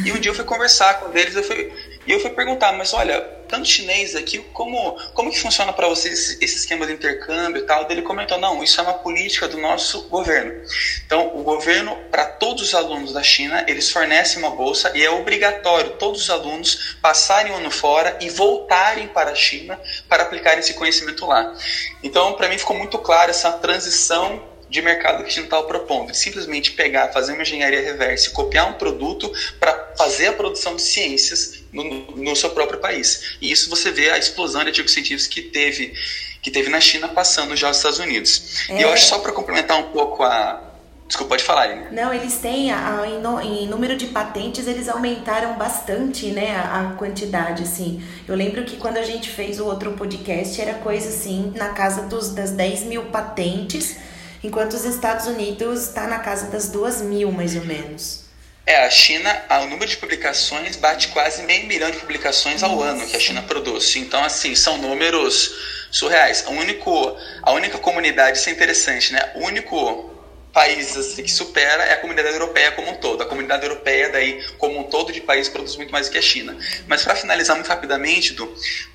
[0.04, 1.72] E um dia eu fui conversar com eles, eu fui,
[2.06, 3.20] e eu fui perguntar, mas olha,
[3.52, 7.86] tanto chinês aqui, como, como que funciona para vocês esse esquema de intercâmbio e tal?
[7.90, 10.62] Ele comentou, não, isso é uma política do nosso governo.
[11.04, 15.10] Então, o governo, para todos os alunos da China, eles fornecem uma bolsa e é
[15.10, 20.58] obrigatório todos os alunos passarem um ano fora e voltarem para a China para aplicar
[20.58, 21.54] esse conhecimento lá.
[22.02, 26.14] Então, para mim ficou muito claro essa transição de mercado que a gente estava propondo.
[26.14, 30.80] Simplesmente pegar, fazer uma engenharia reversa e copiar um produto para fazer a produção de
[30.80, 31.84] ciências no,
[32.16, 33.36] no, seu próprio país.
[33.40, 35.94] E isso você vê a explosão de artigos científicos que teve,
[36.42, 38.68] que teve na China passando já aos Estados Unidos.
[38.68, 38.78] É.
[38.78, 40.72] E eu acho só para complementar um pouco a,
[41.12, 41.88] Desculpa, pode falar, né?
[41.92, 46.94] Não, eles têm, a, em, em, número de patentes, eles aumentaram bastante, né, a, a,
[46.94, 48.02] quantidade, assim.
[48.26, 52.04] Eu lembro que quando a gente fez o outro podcast, era coisa, assim, na casa
[52.04, 53.98] dos, das 10 mil patentes,
[54.42, 58.21] enquanto os Estados Unidos está na casa das 2 mil, mais ou menos.
[58.64, 62.88] É, a China, o número de publicações bate quase meio milhão de publicações ao Nossa.
[62.90, 63.96] ano que a China produz.
[63.96, 65.52] Então, assim, são números
[65.90, 66.44] surreais.
[66.46, 69.32] O único, a única comunidade, isso é interessante, né?
[69.34, 70.11] O único
[70.52, 73.22] país assim, que supera é a comunidade europeia como um todo.
[73.22, 76.22] A comunidade europeia, daí, como um todo de país, produz muito mais do que a
[76.22, 76.56] China.
[76.86, 78.36] Mas para finalizar muito rapidamente,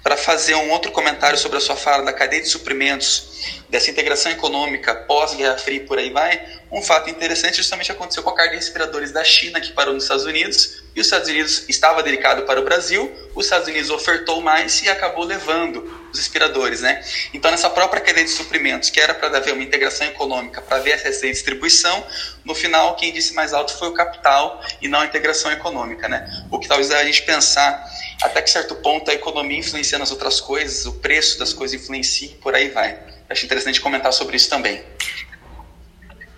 [0.04, 4.32] para fazer um outro comentário sobre a sua fala da cadeia de suprimentos, dessa integração
[4.32, 6.42] econômica pós-Guerra Fria e por aí vai,
[6.72, 10.04] um fato interessante justamente aconteceu com a carga de respiradores da China, que parou nos
[10.04, 14.42] Estados Unidos, e os Estados Unidos estava delicado para o Brasil, os Estados Unidos ofertou
[14.42, 17.06] mais e acabou levando os respiradores, né?
[17.32, 20.94] Então, nessa própria cadeia de suprimentos, que era para haver uma integração econômica, para haver
[20.94, 22.04] essa distribuição,
[22.44, 26.28] no final, quem disse mais alto foi o capital e não a integração econômica, né?
[26.50, 27.86] O que talvez a gente pensar
[28.24, 32.30] até que certo ponto a economia influencia nas outras coisas, o preço das coisas influencia
[32.30, 32.98] e por aí vai.
[33.30, 34.84] Acho interessante comentar sobre isso também.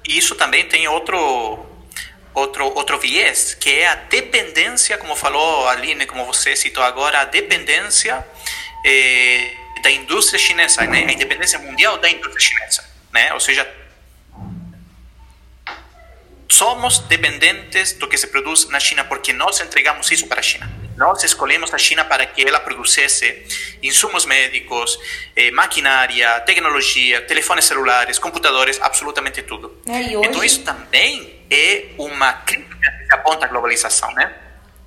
[0.06, 1.69] Isso também tem outro
[2.34, 7.22] outro outro viés, que é a dependência, como falou a Aline, como você citou agora,
[7.22, 8.26] a dependência
[8.86, 11.06] eh, da indústria chinesa, né?
[11.08, 12.84] a independência mundial da indústria chinesa.
[13.12, 13.34] Né?
[13.34, 13.68] Ou seja,
[16.48, 20.70] somos dependentes do que se produz na China porque nós entregamos isso para a China.
[20.98, 23.46] Nós escolhemos a China para que ela produzisse
[23.82, 25.00] insumos médicos,
[25.34, 29.82] eh, maquinária, tecnologia, telefones celulares, computadores, absolutamente tudo.
[29.88, 30.28] É, hoje...
[30.28, 34.34] Então isso também é uma crítica que aponta a globalização, né?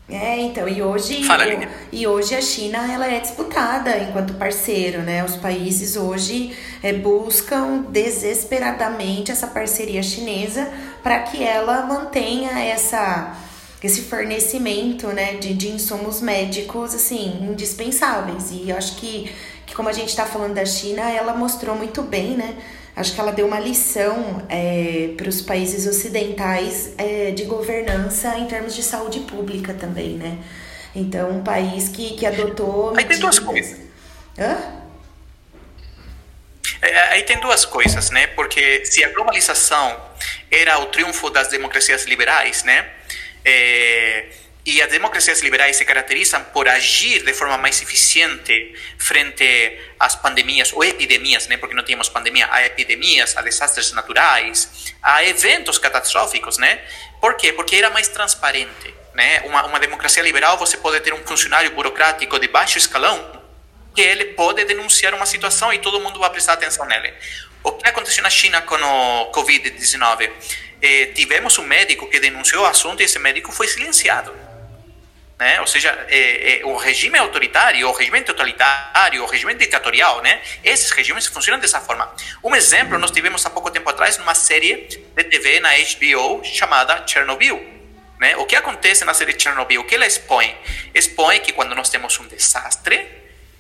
[0.09, 1.44] É, então, e hoje, Fala,
[1.90, 5.25] e hoje a China ela é disputada enquanto parceiro, né?
[5.25, 10.70] Os países hoje é, buscam desesperadamente essa parceria chinesa
[11.03, 13.38] para que ela mantenha essa
[13.83, 18.53] esse fornecimento, né, de, de insumos médicos, assim, indispensáveis.
[18.53, 19.35] E eu acho que,
[19.66, 22.57] que como a gente está falando da China, ela mostrou muito bem, né,
[22.94, 28.46] acho que ela deu uma lição é, para os países ocidentais é, de governança em
[28.46, 30.38] termos de saúde pública também, né?
[30.94, 32.94] Então, um país que, que adotou.
[32.96, 33.78] Aí tem duas coisas.
[34.38, 34.83] Hã?
[36.83, 38.26] É, aí tem duas coisas, né?
[38.28, 39.98] Porque se a globalização
[40.50, 42.90] era o triunfo das democracias liberais, né?
[43.44, 44.26] É,
[44.64, 50.72] e as democracias liberais se caracterizam por agir de forma mais eficiente frente às pandemias
[50.72, 51.57] ou epidemias, né?
[51.57, 56.59] porque não tínhamos pandemia, a epidemias, a desastres naturais, a eventos catastróficos.
[56.59, 56.81] Né?
[57.20, 57.53] Por quê?
[57.53, 58.94] Porque era mais transparente.
[59.14, 59.40] Né?
[59.40, 63.42] Uma, uma democracia liberal, você pode ter um funcionário burocrático de baixo escalão
[63.92, 67.12] que ele pode denunciar uma situação e todo mundo vai prestar atenção nele.
[67.64, 70.31] O que aconteceu na China com o Covid-19?
[70.81, 74.51] Eh, tivemos um médico que denunciou o assunto e esse médico foi silenciado.
[75.42, 75.61] Né?
[75.61, 80.40] Ou seja, é, é, o regime autoritário, o regime totalitário, o regime ditatorial, né?
[80.62, 82.14] esses regimes funcionam dessa forma.
[82.44, 87.05] Um exemplo nós tivemos há pouco tempo atrás numa série de TV na HBO chamada
[87.09, 87.61] Chernobyl.
[88.20, 88.37] Né?
[88.37, 89.81] O que acontece na série Chernobyl?
[89.81, 90.57] O que ela expõe?
[90.94, 93.05] Expõe que quando nós temos um desastre,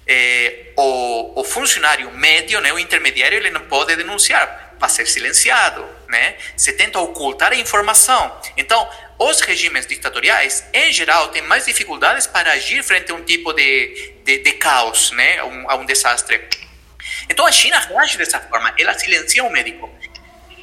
[0.06, 5.84] é, o, o, funcionário médio, né, o intermediário, ele não pode denunciar, vai ser silenciado,
[6.12, 6.36] né?
[6.56, 8.40] Se tenta ocultar a informação.
[8.56, 13.52] Então, os regimes ditatoriais, em geral, têm mais dificuldades para agir frente a um tipo
[13.52, 15.38] de, de, de caos, né?
[15.38, 16.40] a um, a um desastre.
[17.28, 19.90] Então a China reage dessa forma, ela silencia o médico.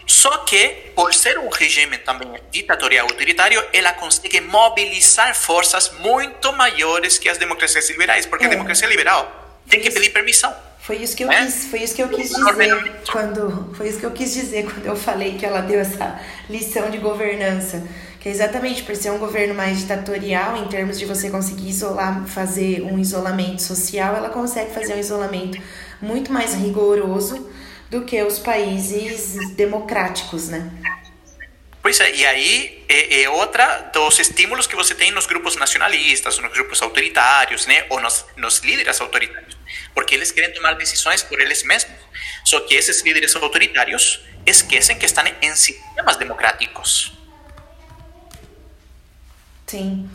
[0.05, 7.17] Só que, por ser um regime também ditatorial autoritário, ela consegue mobilizar forças muito maiores
[7.17, 8.47] que as democracias liberais, porque é.
[8.47, 10.55] a democracia liberal tem que pedir permissão.
[10.89, 11.45] Foi isso que eu é?
[11.45, 14.88] quis, foi isso que eu quis dizer quando, foi isso que eu quis dizer quando
[14.88, 17.88] eu falei que ela deu essa lição de governança
[18.19, 22.25] que é exatamente por ser um governo mais ditatorial, em termos de você conseguir isolar,
[22.25, 25.62] fazer um isolamento social, ela consegue fazer um isolamento
[26.02, 27.47] muito mais rigoroso
[27.91, 30.71] do que os países democráticos, né?
[31.84, 36.39] Pois é, e aí é, é, outra dos estímulos que você tem nos grupos nacionalistas,
[36.39, 39.59] nos grupos autoritários, né, ou nos, nos líderes autoritários,
[39.93, 41.95] porque eles querem tomar decisões por eles mesmos.
[42.43, 47.13] Só que esses líderes autoritários esquecem que estão em sistemas democráticos.
[49.67, 50.10] Sim.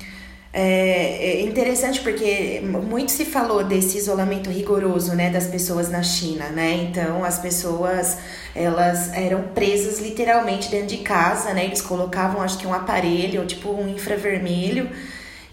[0.56, 6.48] É, é interessante porque muito se falou desse isolamento rigoroso, né, das pessoas na China,
[6.50, 6.74] né?
[6.74, 8.18] Então as pessoas
[8.54, 11.64] elas eram presas literalmente dentro de casa, né?
[11.64, 14.88] Eles colocavam acho que um aparelho, tipo um infravermelho,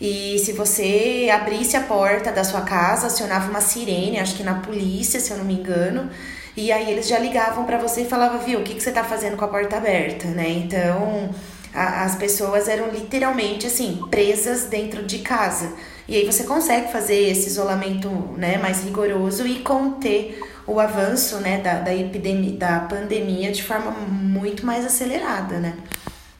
[0.02, 4.56] e se você abrisse a porta da sua casa, acionava uma sirene, acho que na
[4.56, 6.10] polícia, se eu não me engano,
[6.58, 9.04] e aí eles já ligavam para você e falavam, viu, o que, que você tá
[9.04, 10.50] fazendo com a porta aberta, né?
[10.50, 11.30] Então
[11.72, 15.72] a, as pessoas eram literalmente assim, presas dentro de casa.
[16.08, 21.60] E aí você consegue fazer esse isolamento né, mais rigoroso e conter o avanço né,
[21.60, 25.78] da, da epidemia, da pandemia de forma muito mais acelerada, né?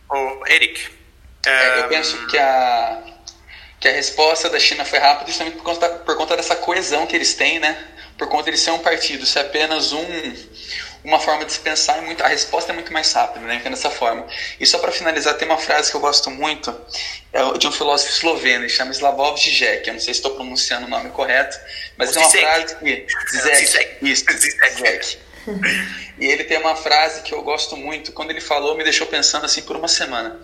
[0.10, 0.90] Oh, Eric.
[1.46, 3.11] É, eu penso que a,
[3.82, 7.16] que a resposta da China foi rápida justamente por conta, por conta dessa coesão que
[7.16, 7.76] eles têm, né?
[8.16, 10.06] Por conta de ser um partido, ser apenas um,
[11.04, 13.56] uma forma de se pensar muito, a resposta é muito mais rápida, né?
[13.56, 14.28] Então, dessa forma.
[14.60, 16.80] E só para finalizar, tem uma frase que eu gosto muito,
[17.34, 20.86] é de um filósofo esloveno, ele chama Slavoj Žižek, eu não sei se estou pronunciando
[20.86, 21.60] o nome correto,
[21.98, 23.08] mas é uma frase que...
[23.32, 25.18] Zizek, isso, Zizek.
[26.20, 29.44] E ele tem uma frase que eu gosto muito, quando ele falou, me deixou pensando
[29.46, 30.40] assim por uma semana.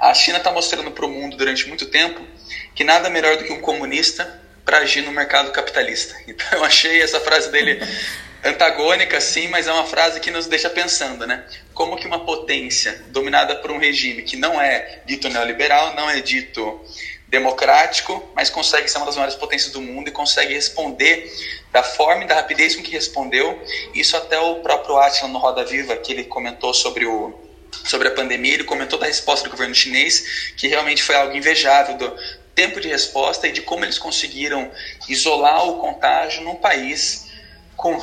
[0.00, 2.26] A China está mostrando para o mundo durante muito tempo
[2.74, 6.16] que nada melhor do que um comunista para agir no mercado capitalista.
[6.26, 7.78] Então eu achei essa frase dele
[8.42, 11.44] antagônica, sim, mas é uma frase que nos deixa pensando, né?
[11.74, 16.18] Como que uma potência dominada por um regime que não é dito neoliberal, não é
[16.20, 16.80] dito
[17.28, 21.30] democrático, mas consegue ser uma das maiores potências do mundo e consegue responder
[21.70, 23.62] da forma e da rapidez com que respondeu.
[23.94, 27.49] Isso até o próprio Atila no Roda Viva, que ele comentou sobre o
[27.84, 31.96] sobre a pandemia, ele comentou da resposta do governo chinês, que realmente foi algo invejável
[31.96, 32.16] do
[32.54, 34.70] tempo de resposta e de como eles conseguiram
[35.08, 37.30] isolar o contágio num país
[37.76, 37.98] com,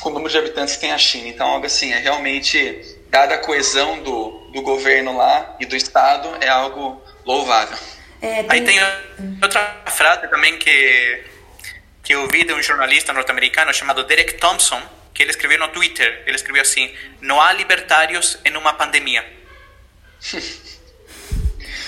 [0.00, 1.28] com o número de habitantes que tem a China.
[1.28, 6.28] Então, algo assim, é realmente, dada a coesão do, do governo lá e do Estado,
[6.40, 7.76] é algo louvável.
[8.22, 8.46] É, tem...
[8.48, 8.78] Aí tem
[9.42, 11.24] outra frase também que,
[12.04, 14.80] que eu vi de um jornalista norte-americano chamado Derek Thompson,
[15.16, 16.22] que ele escreveu no Twitter.
[16.26, 19.24] Ele escreveu assim: Não há libertários em uma pandemia.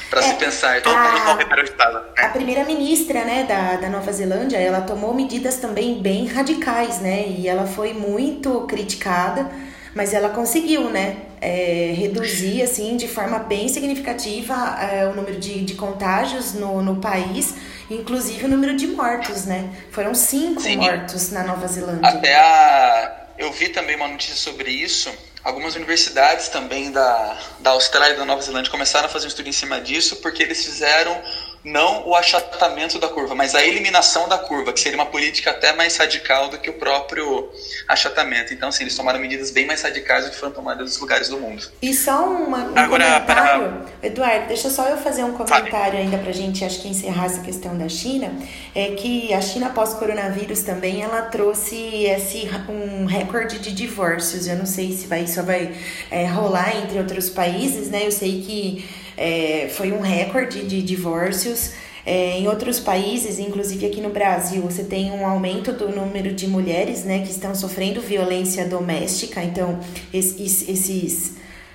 [0.08, 0.80] para se é, pensar.
[0.80, 2.00] Todo mundo corre para o Estado.
[2.00, 2.24] Né?
[2.24, 7.26] A primeira-ministra né, da, da Nova Zelândia, ela tomou medidas também bem radicais, né?
[7.28, 9.50] E ela foi muito criticada,
[9.94, 11.18] mas ela conseguiu, né?
[11.40, 16.96] É, reduzir, assim, de forma bem significativa é, o número de, de contágios no, no
[16.96, 17.54] país,
[17.90, 19.70] inclusive o número de mortos, né?
[19.90, 20.76] Foram cinco Sim.
[20.76, 22.08] mortos na Nova Zelândia.
[22.08, 23.26] Até a...
[23.38, 25.10] Eu vi também uma notícia sobre isso,
[25.44, 29.48] Algumas universidades também da, da Austrália e da Nova Zelândia começaram a fazer um estudo
[29.48, 31.18] em cima disso, porque eles fizeram
[31.64, 35.72] não o achatamento da curva, mas a eliminação da curva, que seria uma política até
[35.72, 37.50] mais radical do que o próprio
[37.88, 38.54] achatamento.
[38.54, 41.38] Então, sim, eles tomaram medidas bem mais radicais do que foram tomadas nos lugares do
[41.38, 41.68] mundo.
[41.82, 44.08] E só uma, um Agora, comentário, para...
[44.08, 45.96] Eduardo, deixa só eu fazer um comentário Fale.
[45.96, 48.32] ainda para a gente, acho que encerrar essa questão da China,
[48.74, 54.66] é que a China pós-coronavírus também, ela trouxe esse, um recorde de divórcios, eu não
[54.66, 55.74] sei se vai, isso vai
[56.10, 61.72] é, rolar entre outros países, né, eu sei que é, foi um recorde de divórcios.
[62.06, 66.46] É, em outros países, inclusive aqui no Brasil, você tem um aumento do número de
[66.46, 69.78] mulheres né, que estão sofrendo violência doméstica, então
[70.14, 71.34] esses, esses,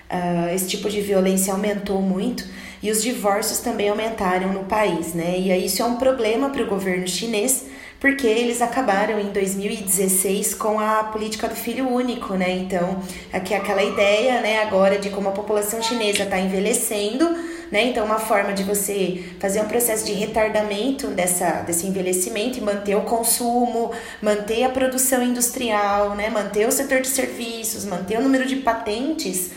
[0.10, 2.46] uh, esse tipo de violência aumentou muito
[2.82, 5.14] e os divórcios também aumentaram no país.
[5.14, 5.38] Né?
[5.38, 7.66] E isso é um problema para o governo chinês,
[8.04, 12.52] porque eles acabaram em 2016 com a política do filho único, né?
[12.52, 13.02] Então,
[13.32, 17.24] aqui é aquela ideia, né, agora de como a população chinesa está envelhecendo,
[17.72, 17.86] né?
[17.86, 22.96] Então, uma forma de você fazer um processo de retardamento dessa, desse envelhecimento e manter
[22.96, 26.30] o consumo, manter a produção industrial, né?
[26.30, 29.52] Manter o setor de serviços, manter o número de patentes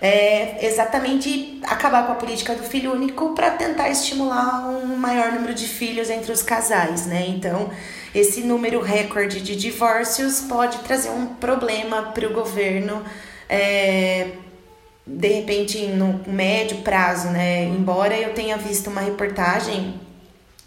[0.00, 5.54] é exatamente acabar com a política do filho único para tentar estimular um maior número
[5.54, 7.26] de filhos entre os casais, né?
[7.28, 7.70] Então,
[8.14, 13.02] esse número recorde de divórcios pode trazer um problema para o governo,
[13.48, 14.28] é,
[15.06, 17.64] de repente, no médio prazo, né?
[17.64, 19.94] Embora eu tenha visto uma reportagem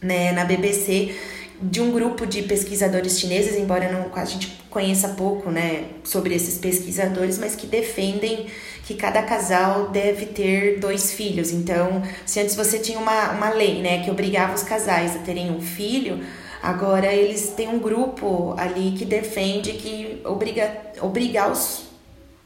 [0.02, 1.16] né, na BBC
[1.62, 6.58] de um grupo de pesquisadores chineses, embora não, a gente conheça pouco né, sobre esses
[6.58, 8.48] pesquisadores, mas que defendem
[8.84, 11.52] que cada casal deve ter dois filhos.
[11.52, 15.52] Então, se antes você tinha uma, uma lei né, que obrigava os casais a terem
[15.52, 16.24] um filho,
[16.64, 21.91] agora eles têm um grupo ali que defende que obriga, obrigar os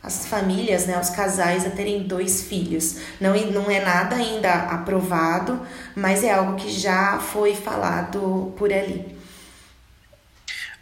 [0.05, 2.97] as famílias, né, os casais a terem dois filhos.
[3.19, 9.17] Não, não é nada ainda aprovado, mas é algo que já foi falado por ali.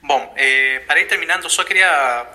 [0.02, 2.28] Bom, eh, para ir terminando, só queria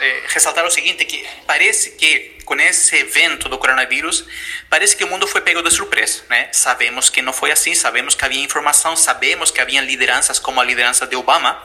[0.00, 4.24] eh, ressaltar o seguinte, que parece que com esse evento do coronavírus,
[4.68, 6.48] parece que o mundo foi pego de surpresa, né?
[6.50, 10.64] Sabemos que não foi assim, sabemos que havia informação, sabemos que havia lideranças como a
[10.64, 11.62] liderança de Obama,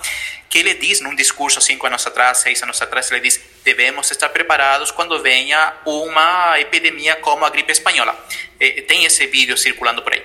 [0.47, 4.29] que ele diz num discurso cinco anos atrás, seis anos atrás, ele diz: devemos estar
[4.29, 8.15] preparados quando venha uma epidemia como a gripe espanhola.
[8.59, 10.23] E, tem esse vídeo circulando por aí.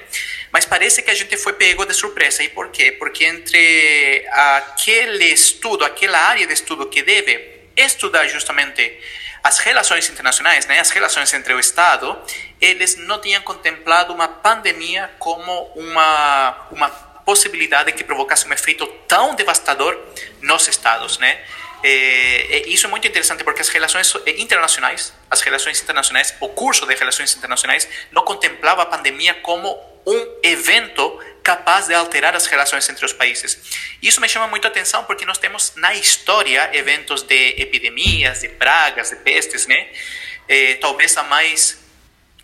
[0.52, 2.42] Mas parece que a gente foi pego de surpresa.
[2.42, 2.92] E por quê?
[2.92, 9.00] Porque entre aquele estudo, aquela área de estudo que deve estudar justamente
[9.42, 12.20] as relações internacionais, né, as relações entre o Estado,
[12.60, 16.90] eles não tinham contemplado uma pandemia como uma, uma
[17.24, 19.98] possibilidade que provocasse um efeito tão devastador
[20.42, 21.40] nos Estados, né?
[22.66, 27.34] Isso é muito interessante porque as relações internacionais, as relações internacionais, o curso de relações
[27.34, 33.12] internacionais não contemplava a pandemia como um evento capaz de alterar as relações entre os
[33.12, 33.58] países.
[34.02, 38.48] Isso me chama muito a atenção porque nós temos na história eventos de epidemias, de
[38.48, 39.88] pragas, de pestes, né?
[40.48, 41.78] É, talvez a mais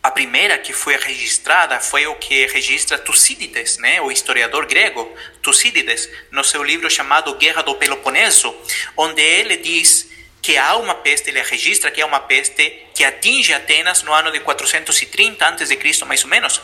[0.06, 6.08] a primeira que foi registrada foi o que registra Tucídides, né, o historiador grego Tucídides,
[6.30, 8.54] no seu livro chamado Guerra do Peloponeso,
[8.96, 10.08] onde ele diz
[10.40, 14.30] que há uma peste, ele registra que há uma peste que atinge Atenas no ano
[14.30, 16.62] de 430 a.C., mais ou menos.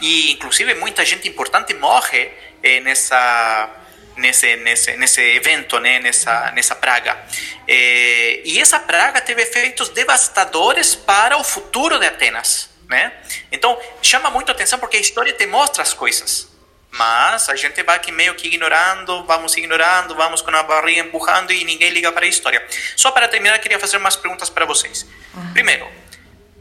[0.00, 2.30] E, inclusive, muita gente importante morre
[2.62, 3.70] eh, nessa,
[4.16, 7.18] nesse nesse nesse evento, né, nessa nessa praga.
[7.66, 13.12] É, e essa praga teve efeitos devastadores para o futuro de Atenas, né?
[13.50, 16.52] Então chama muito atenção porque a história te mostra as coisas.
[16.90, 21.52] Mas a gente vai aqui meio que ignorando, vamos ignorando, vamos com a barriga empurrando
[21.52, 22.64] e ninguém liga para a história.
[22.96, 25.04] Só para terminar, queria fazer umas perguntas para vocês.
[25.52, 25.88] Primeiro,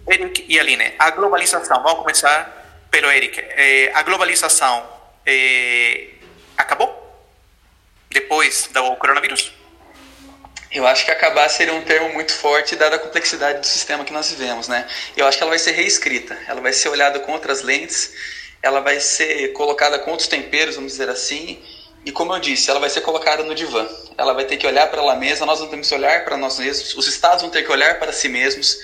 [0.10, 3.40] Eric e Aline, a globalização, vamos começar pelo Eric.
[3.40, 4.90] Eh, a globalização
[5.24, 6.16] eh,
[6.58, 7.04] acabou
[8.10, 9.54] depois do coronavírus?
[10.74, 14.12] Eu acho que acabar seria um termo muito forte, dada a complexidade do sistema que
[14.12, 14.88] nós vivemos, né?
[15.16, 18.12] Eu acho que ela vai ser reescrita, ela vai ser olhada com outras lentes,
[18.60, 21.62] ela vai ser colocada com outros temperos, vamos dizer assim,
[22.04, 23.88] e como eu disse, ela vai ser colocada no divã.
[24.18, 26.58] Ela vai ter que olhar para ela mesma, nós não temos que olhar para nós
[26.58, 28.80] mesmos, os estados vão ter que olhar para si mesmos,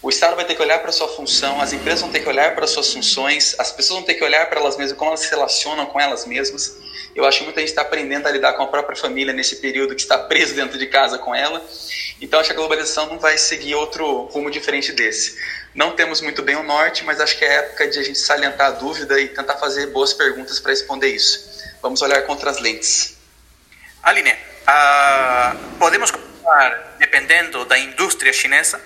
[0.00, 2.54] o Estado vai ter que olhar para sua função, as empresas vão ter que olhar
[2.54, 5.20] para as suas funções, as pessoas vão ter que olhar para elas mesmas, como elas
[5.20, 6.76] se relacionam com elas mesmas.
[7.16, 9.96] Eu acho que muita gente está aprendendo a lidar com a própria família nesse período
[9.96, 11.60] que está preso dentro de casa com ela.
[12.20, 15.36] Então, acho que a globalização não vai seguir outro rumo diferente desse.
[15.74, 18.68] Não temos muito bem o norte, mas acho que é época de a gente salientar
[18.68, 21.60] a dúvida e tentar fazer boas perguntas para responder isso.
[21.82, 23.16] Vamos olhar contra as lentes.
[24.00, 28.80] Aline, uh, podemos continuar dependendo da indústria chinesa?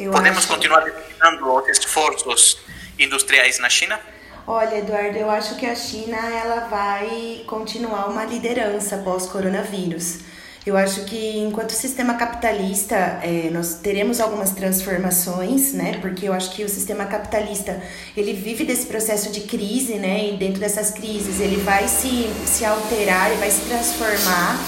[0.00, 0.48] Eu podemos acho...
[0.48, 2.58] continuar dependendo os esforços
[2.98, 4.00] industriais na China?
[4.46, 10.20] Olha, Eduardo, eu acho que a China ela vai continuar uma liderança pós-coronavírus.
[10.66, 15.98] Eu acho que enquanto sistema capitalista é, nós teremos algumas transformações, né?
[16.00, 17.82] Porque eu acho que o sistema capitalista
[18.14, 20.30] ele vive desse processo de crise, né?
[20.30, 24.58] E dentro dessas crises ele vai se, se alterar, ele vai se transformar.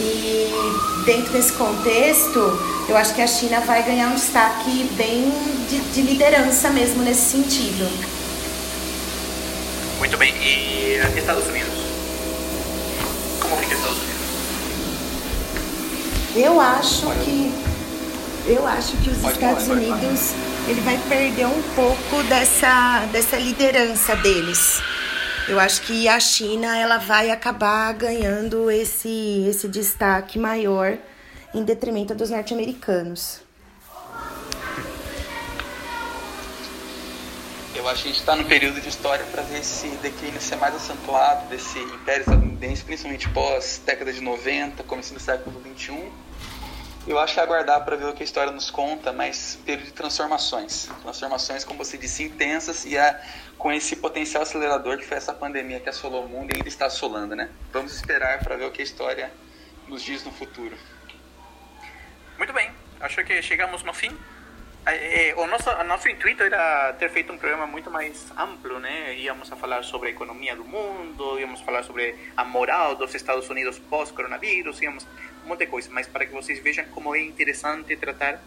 [0.00, 2.38] E dentro desse contexto,
[2.88, 5.30] eu acho que a China vai ganhar um destaque bem
[5.68, 7.86] de, de liderança mesmo nesse sentido.
[9.98, 10.34] Muito bem.
[10.42, 11.74] E Estados Unidos?
[13.40, 14.10] Como fica Estados Unidos?
[16.34, 17.52] Eu acho que
[18.46, 20.32] eu acho que os Pode Estados falar, Unidos
[20.66, 24.80] ele vai perder um pouco dessa dessa liderança deles.
[25.50, 30.96] Eu acho que a China ela vai acabar ganhando esse esse destaque maior
[31.52, 33.40] em detrimento dos norte-americanos.
[37.74, 40.54] Eu acho que a gente está no período de história para ver esse declínio ser
[40.54, 46.29] mais acentuado desse império estadunidense, principalmente pós década de 90, começo do século 21.
[47.06, 49.86] Eu acho que é aguardar para ver o que a história nos conta, mas período
[49.86, 50.88] de transformações.
[51.02, 53.18] Transformações, como você disse, intensas e a,
[53.56, 56.86] com esse potencial acelerador que foi essa pandemia que assolou o mundo e ainda está
[56.86, 57.50] assolando, né?
[57.72, 59.32] Vamos esperar para ver o que a história
[59.88, 60.76] nos diz no futuro.
[62.36, 62.70] Muito bem.
[63.00, 64.16] Acho que chegamos no fim.
[64.86, 69.14] Eh, o nosso, o nosso intuito era ter feito um programa muito mais amplo, né?
[69.16, 73.48] Íamos a falar sobre a economia do mundo, íamos falar sobre a moral dos Estados
[73.50, 75.06] Unidos pós-coronavírus, íamos
[75.44, 78.40] um monte de coisa, mas para que vocês vejam como é interessante tratar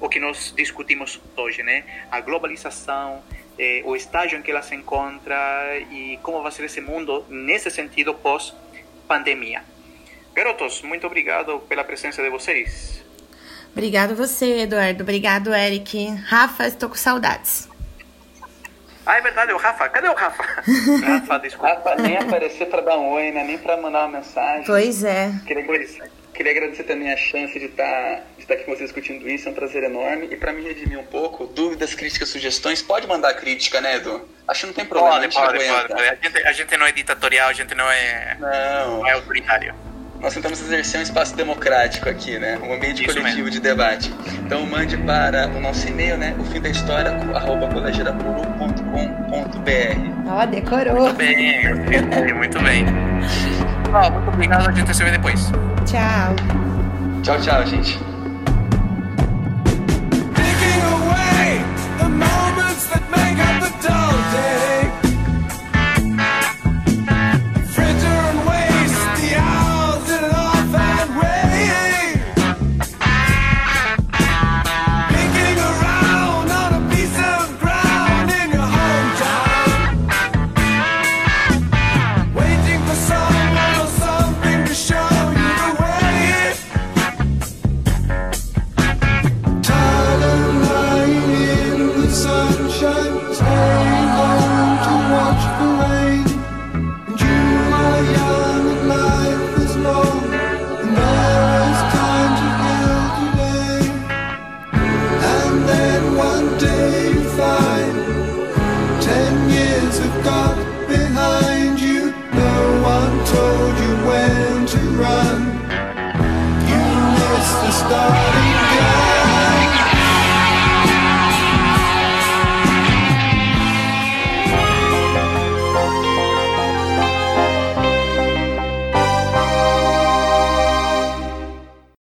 [0.00, 1.84] o que nós discutimos hoje, né?
[2.10, 3.22] A globalização,
[3.58, 5.36] eh, o estágio em que ela se encontra
[5.90, 9.62] e como vai ser esse mundo nesse sentido pós-pandemia.
[10.34, 13.02] Garotos, muito obrigado pela presença de vocês.
[13.72, 15.02] Obrigado você, Eduardo.
[15.02, 16.08] Obrigado, Eric.
[16.26, 17.68] Rafa, estou com saudades.
[19.04, 19.88] Ah, é verdade, o Rafa.
[19.88, 20.42] Cadê o Rafa?
[21.06, 21.74] Rafa, desculpa.
[21.74, 23.44] Rafa, nem aparecer para dar um oi, né?
[23.44, 24.64] nem para mandar uma mensagem.
[24.66, 25.32] Pois é.
[25.46, 25.64] Queria,
[26.36, 29.52] queria agradecer também a chance de estar, de estar aqui com vocês discutindo isso, é
[29.52, 30.28] um prazer enorme.
[30.30, 34.28] E para me redimir um pouco, dúvidas, críticas, sugestões, pode mandar crítica, né, Edu?
[34.46, 35.88] Acho que não tem problema, a Pode, gente pode, aguenta.
[35.94, 36.08] pode.
[36.08, 39.74] A gente, a gente não é ditatorial, a gente não é, Não, não é autoritário.
[40.20, 42.58] nós tentamos exercer um espaço democrático aqui, né?
[42.62, 43.50] Um ambiente Isso coletivo mesmo.
[43.50, 44.12] de debate.
[44.44, 46.36] Então mande para o nosso e-mail, né?
[46.38, 50.30] O fim da história, arroba colegiadapuru.com.br.
[50.30, 51.02] Ó, decorou.
[51.06, 51.64] Muito bem,
[52.34, 52.84] muito bem.
[53.88, 55.52] Muito obrigado, a gente se vê depois.
[55.84, 56.34] Tchau.
[57.22, 58.05] Tchau, tchau, gente.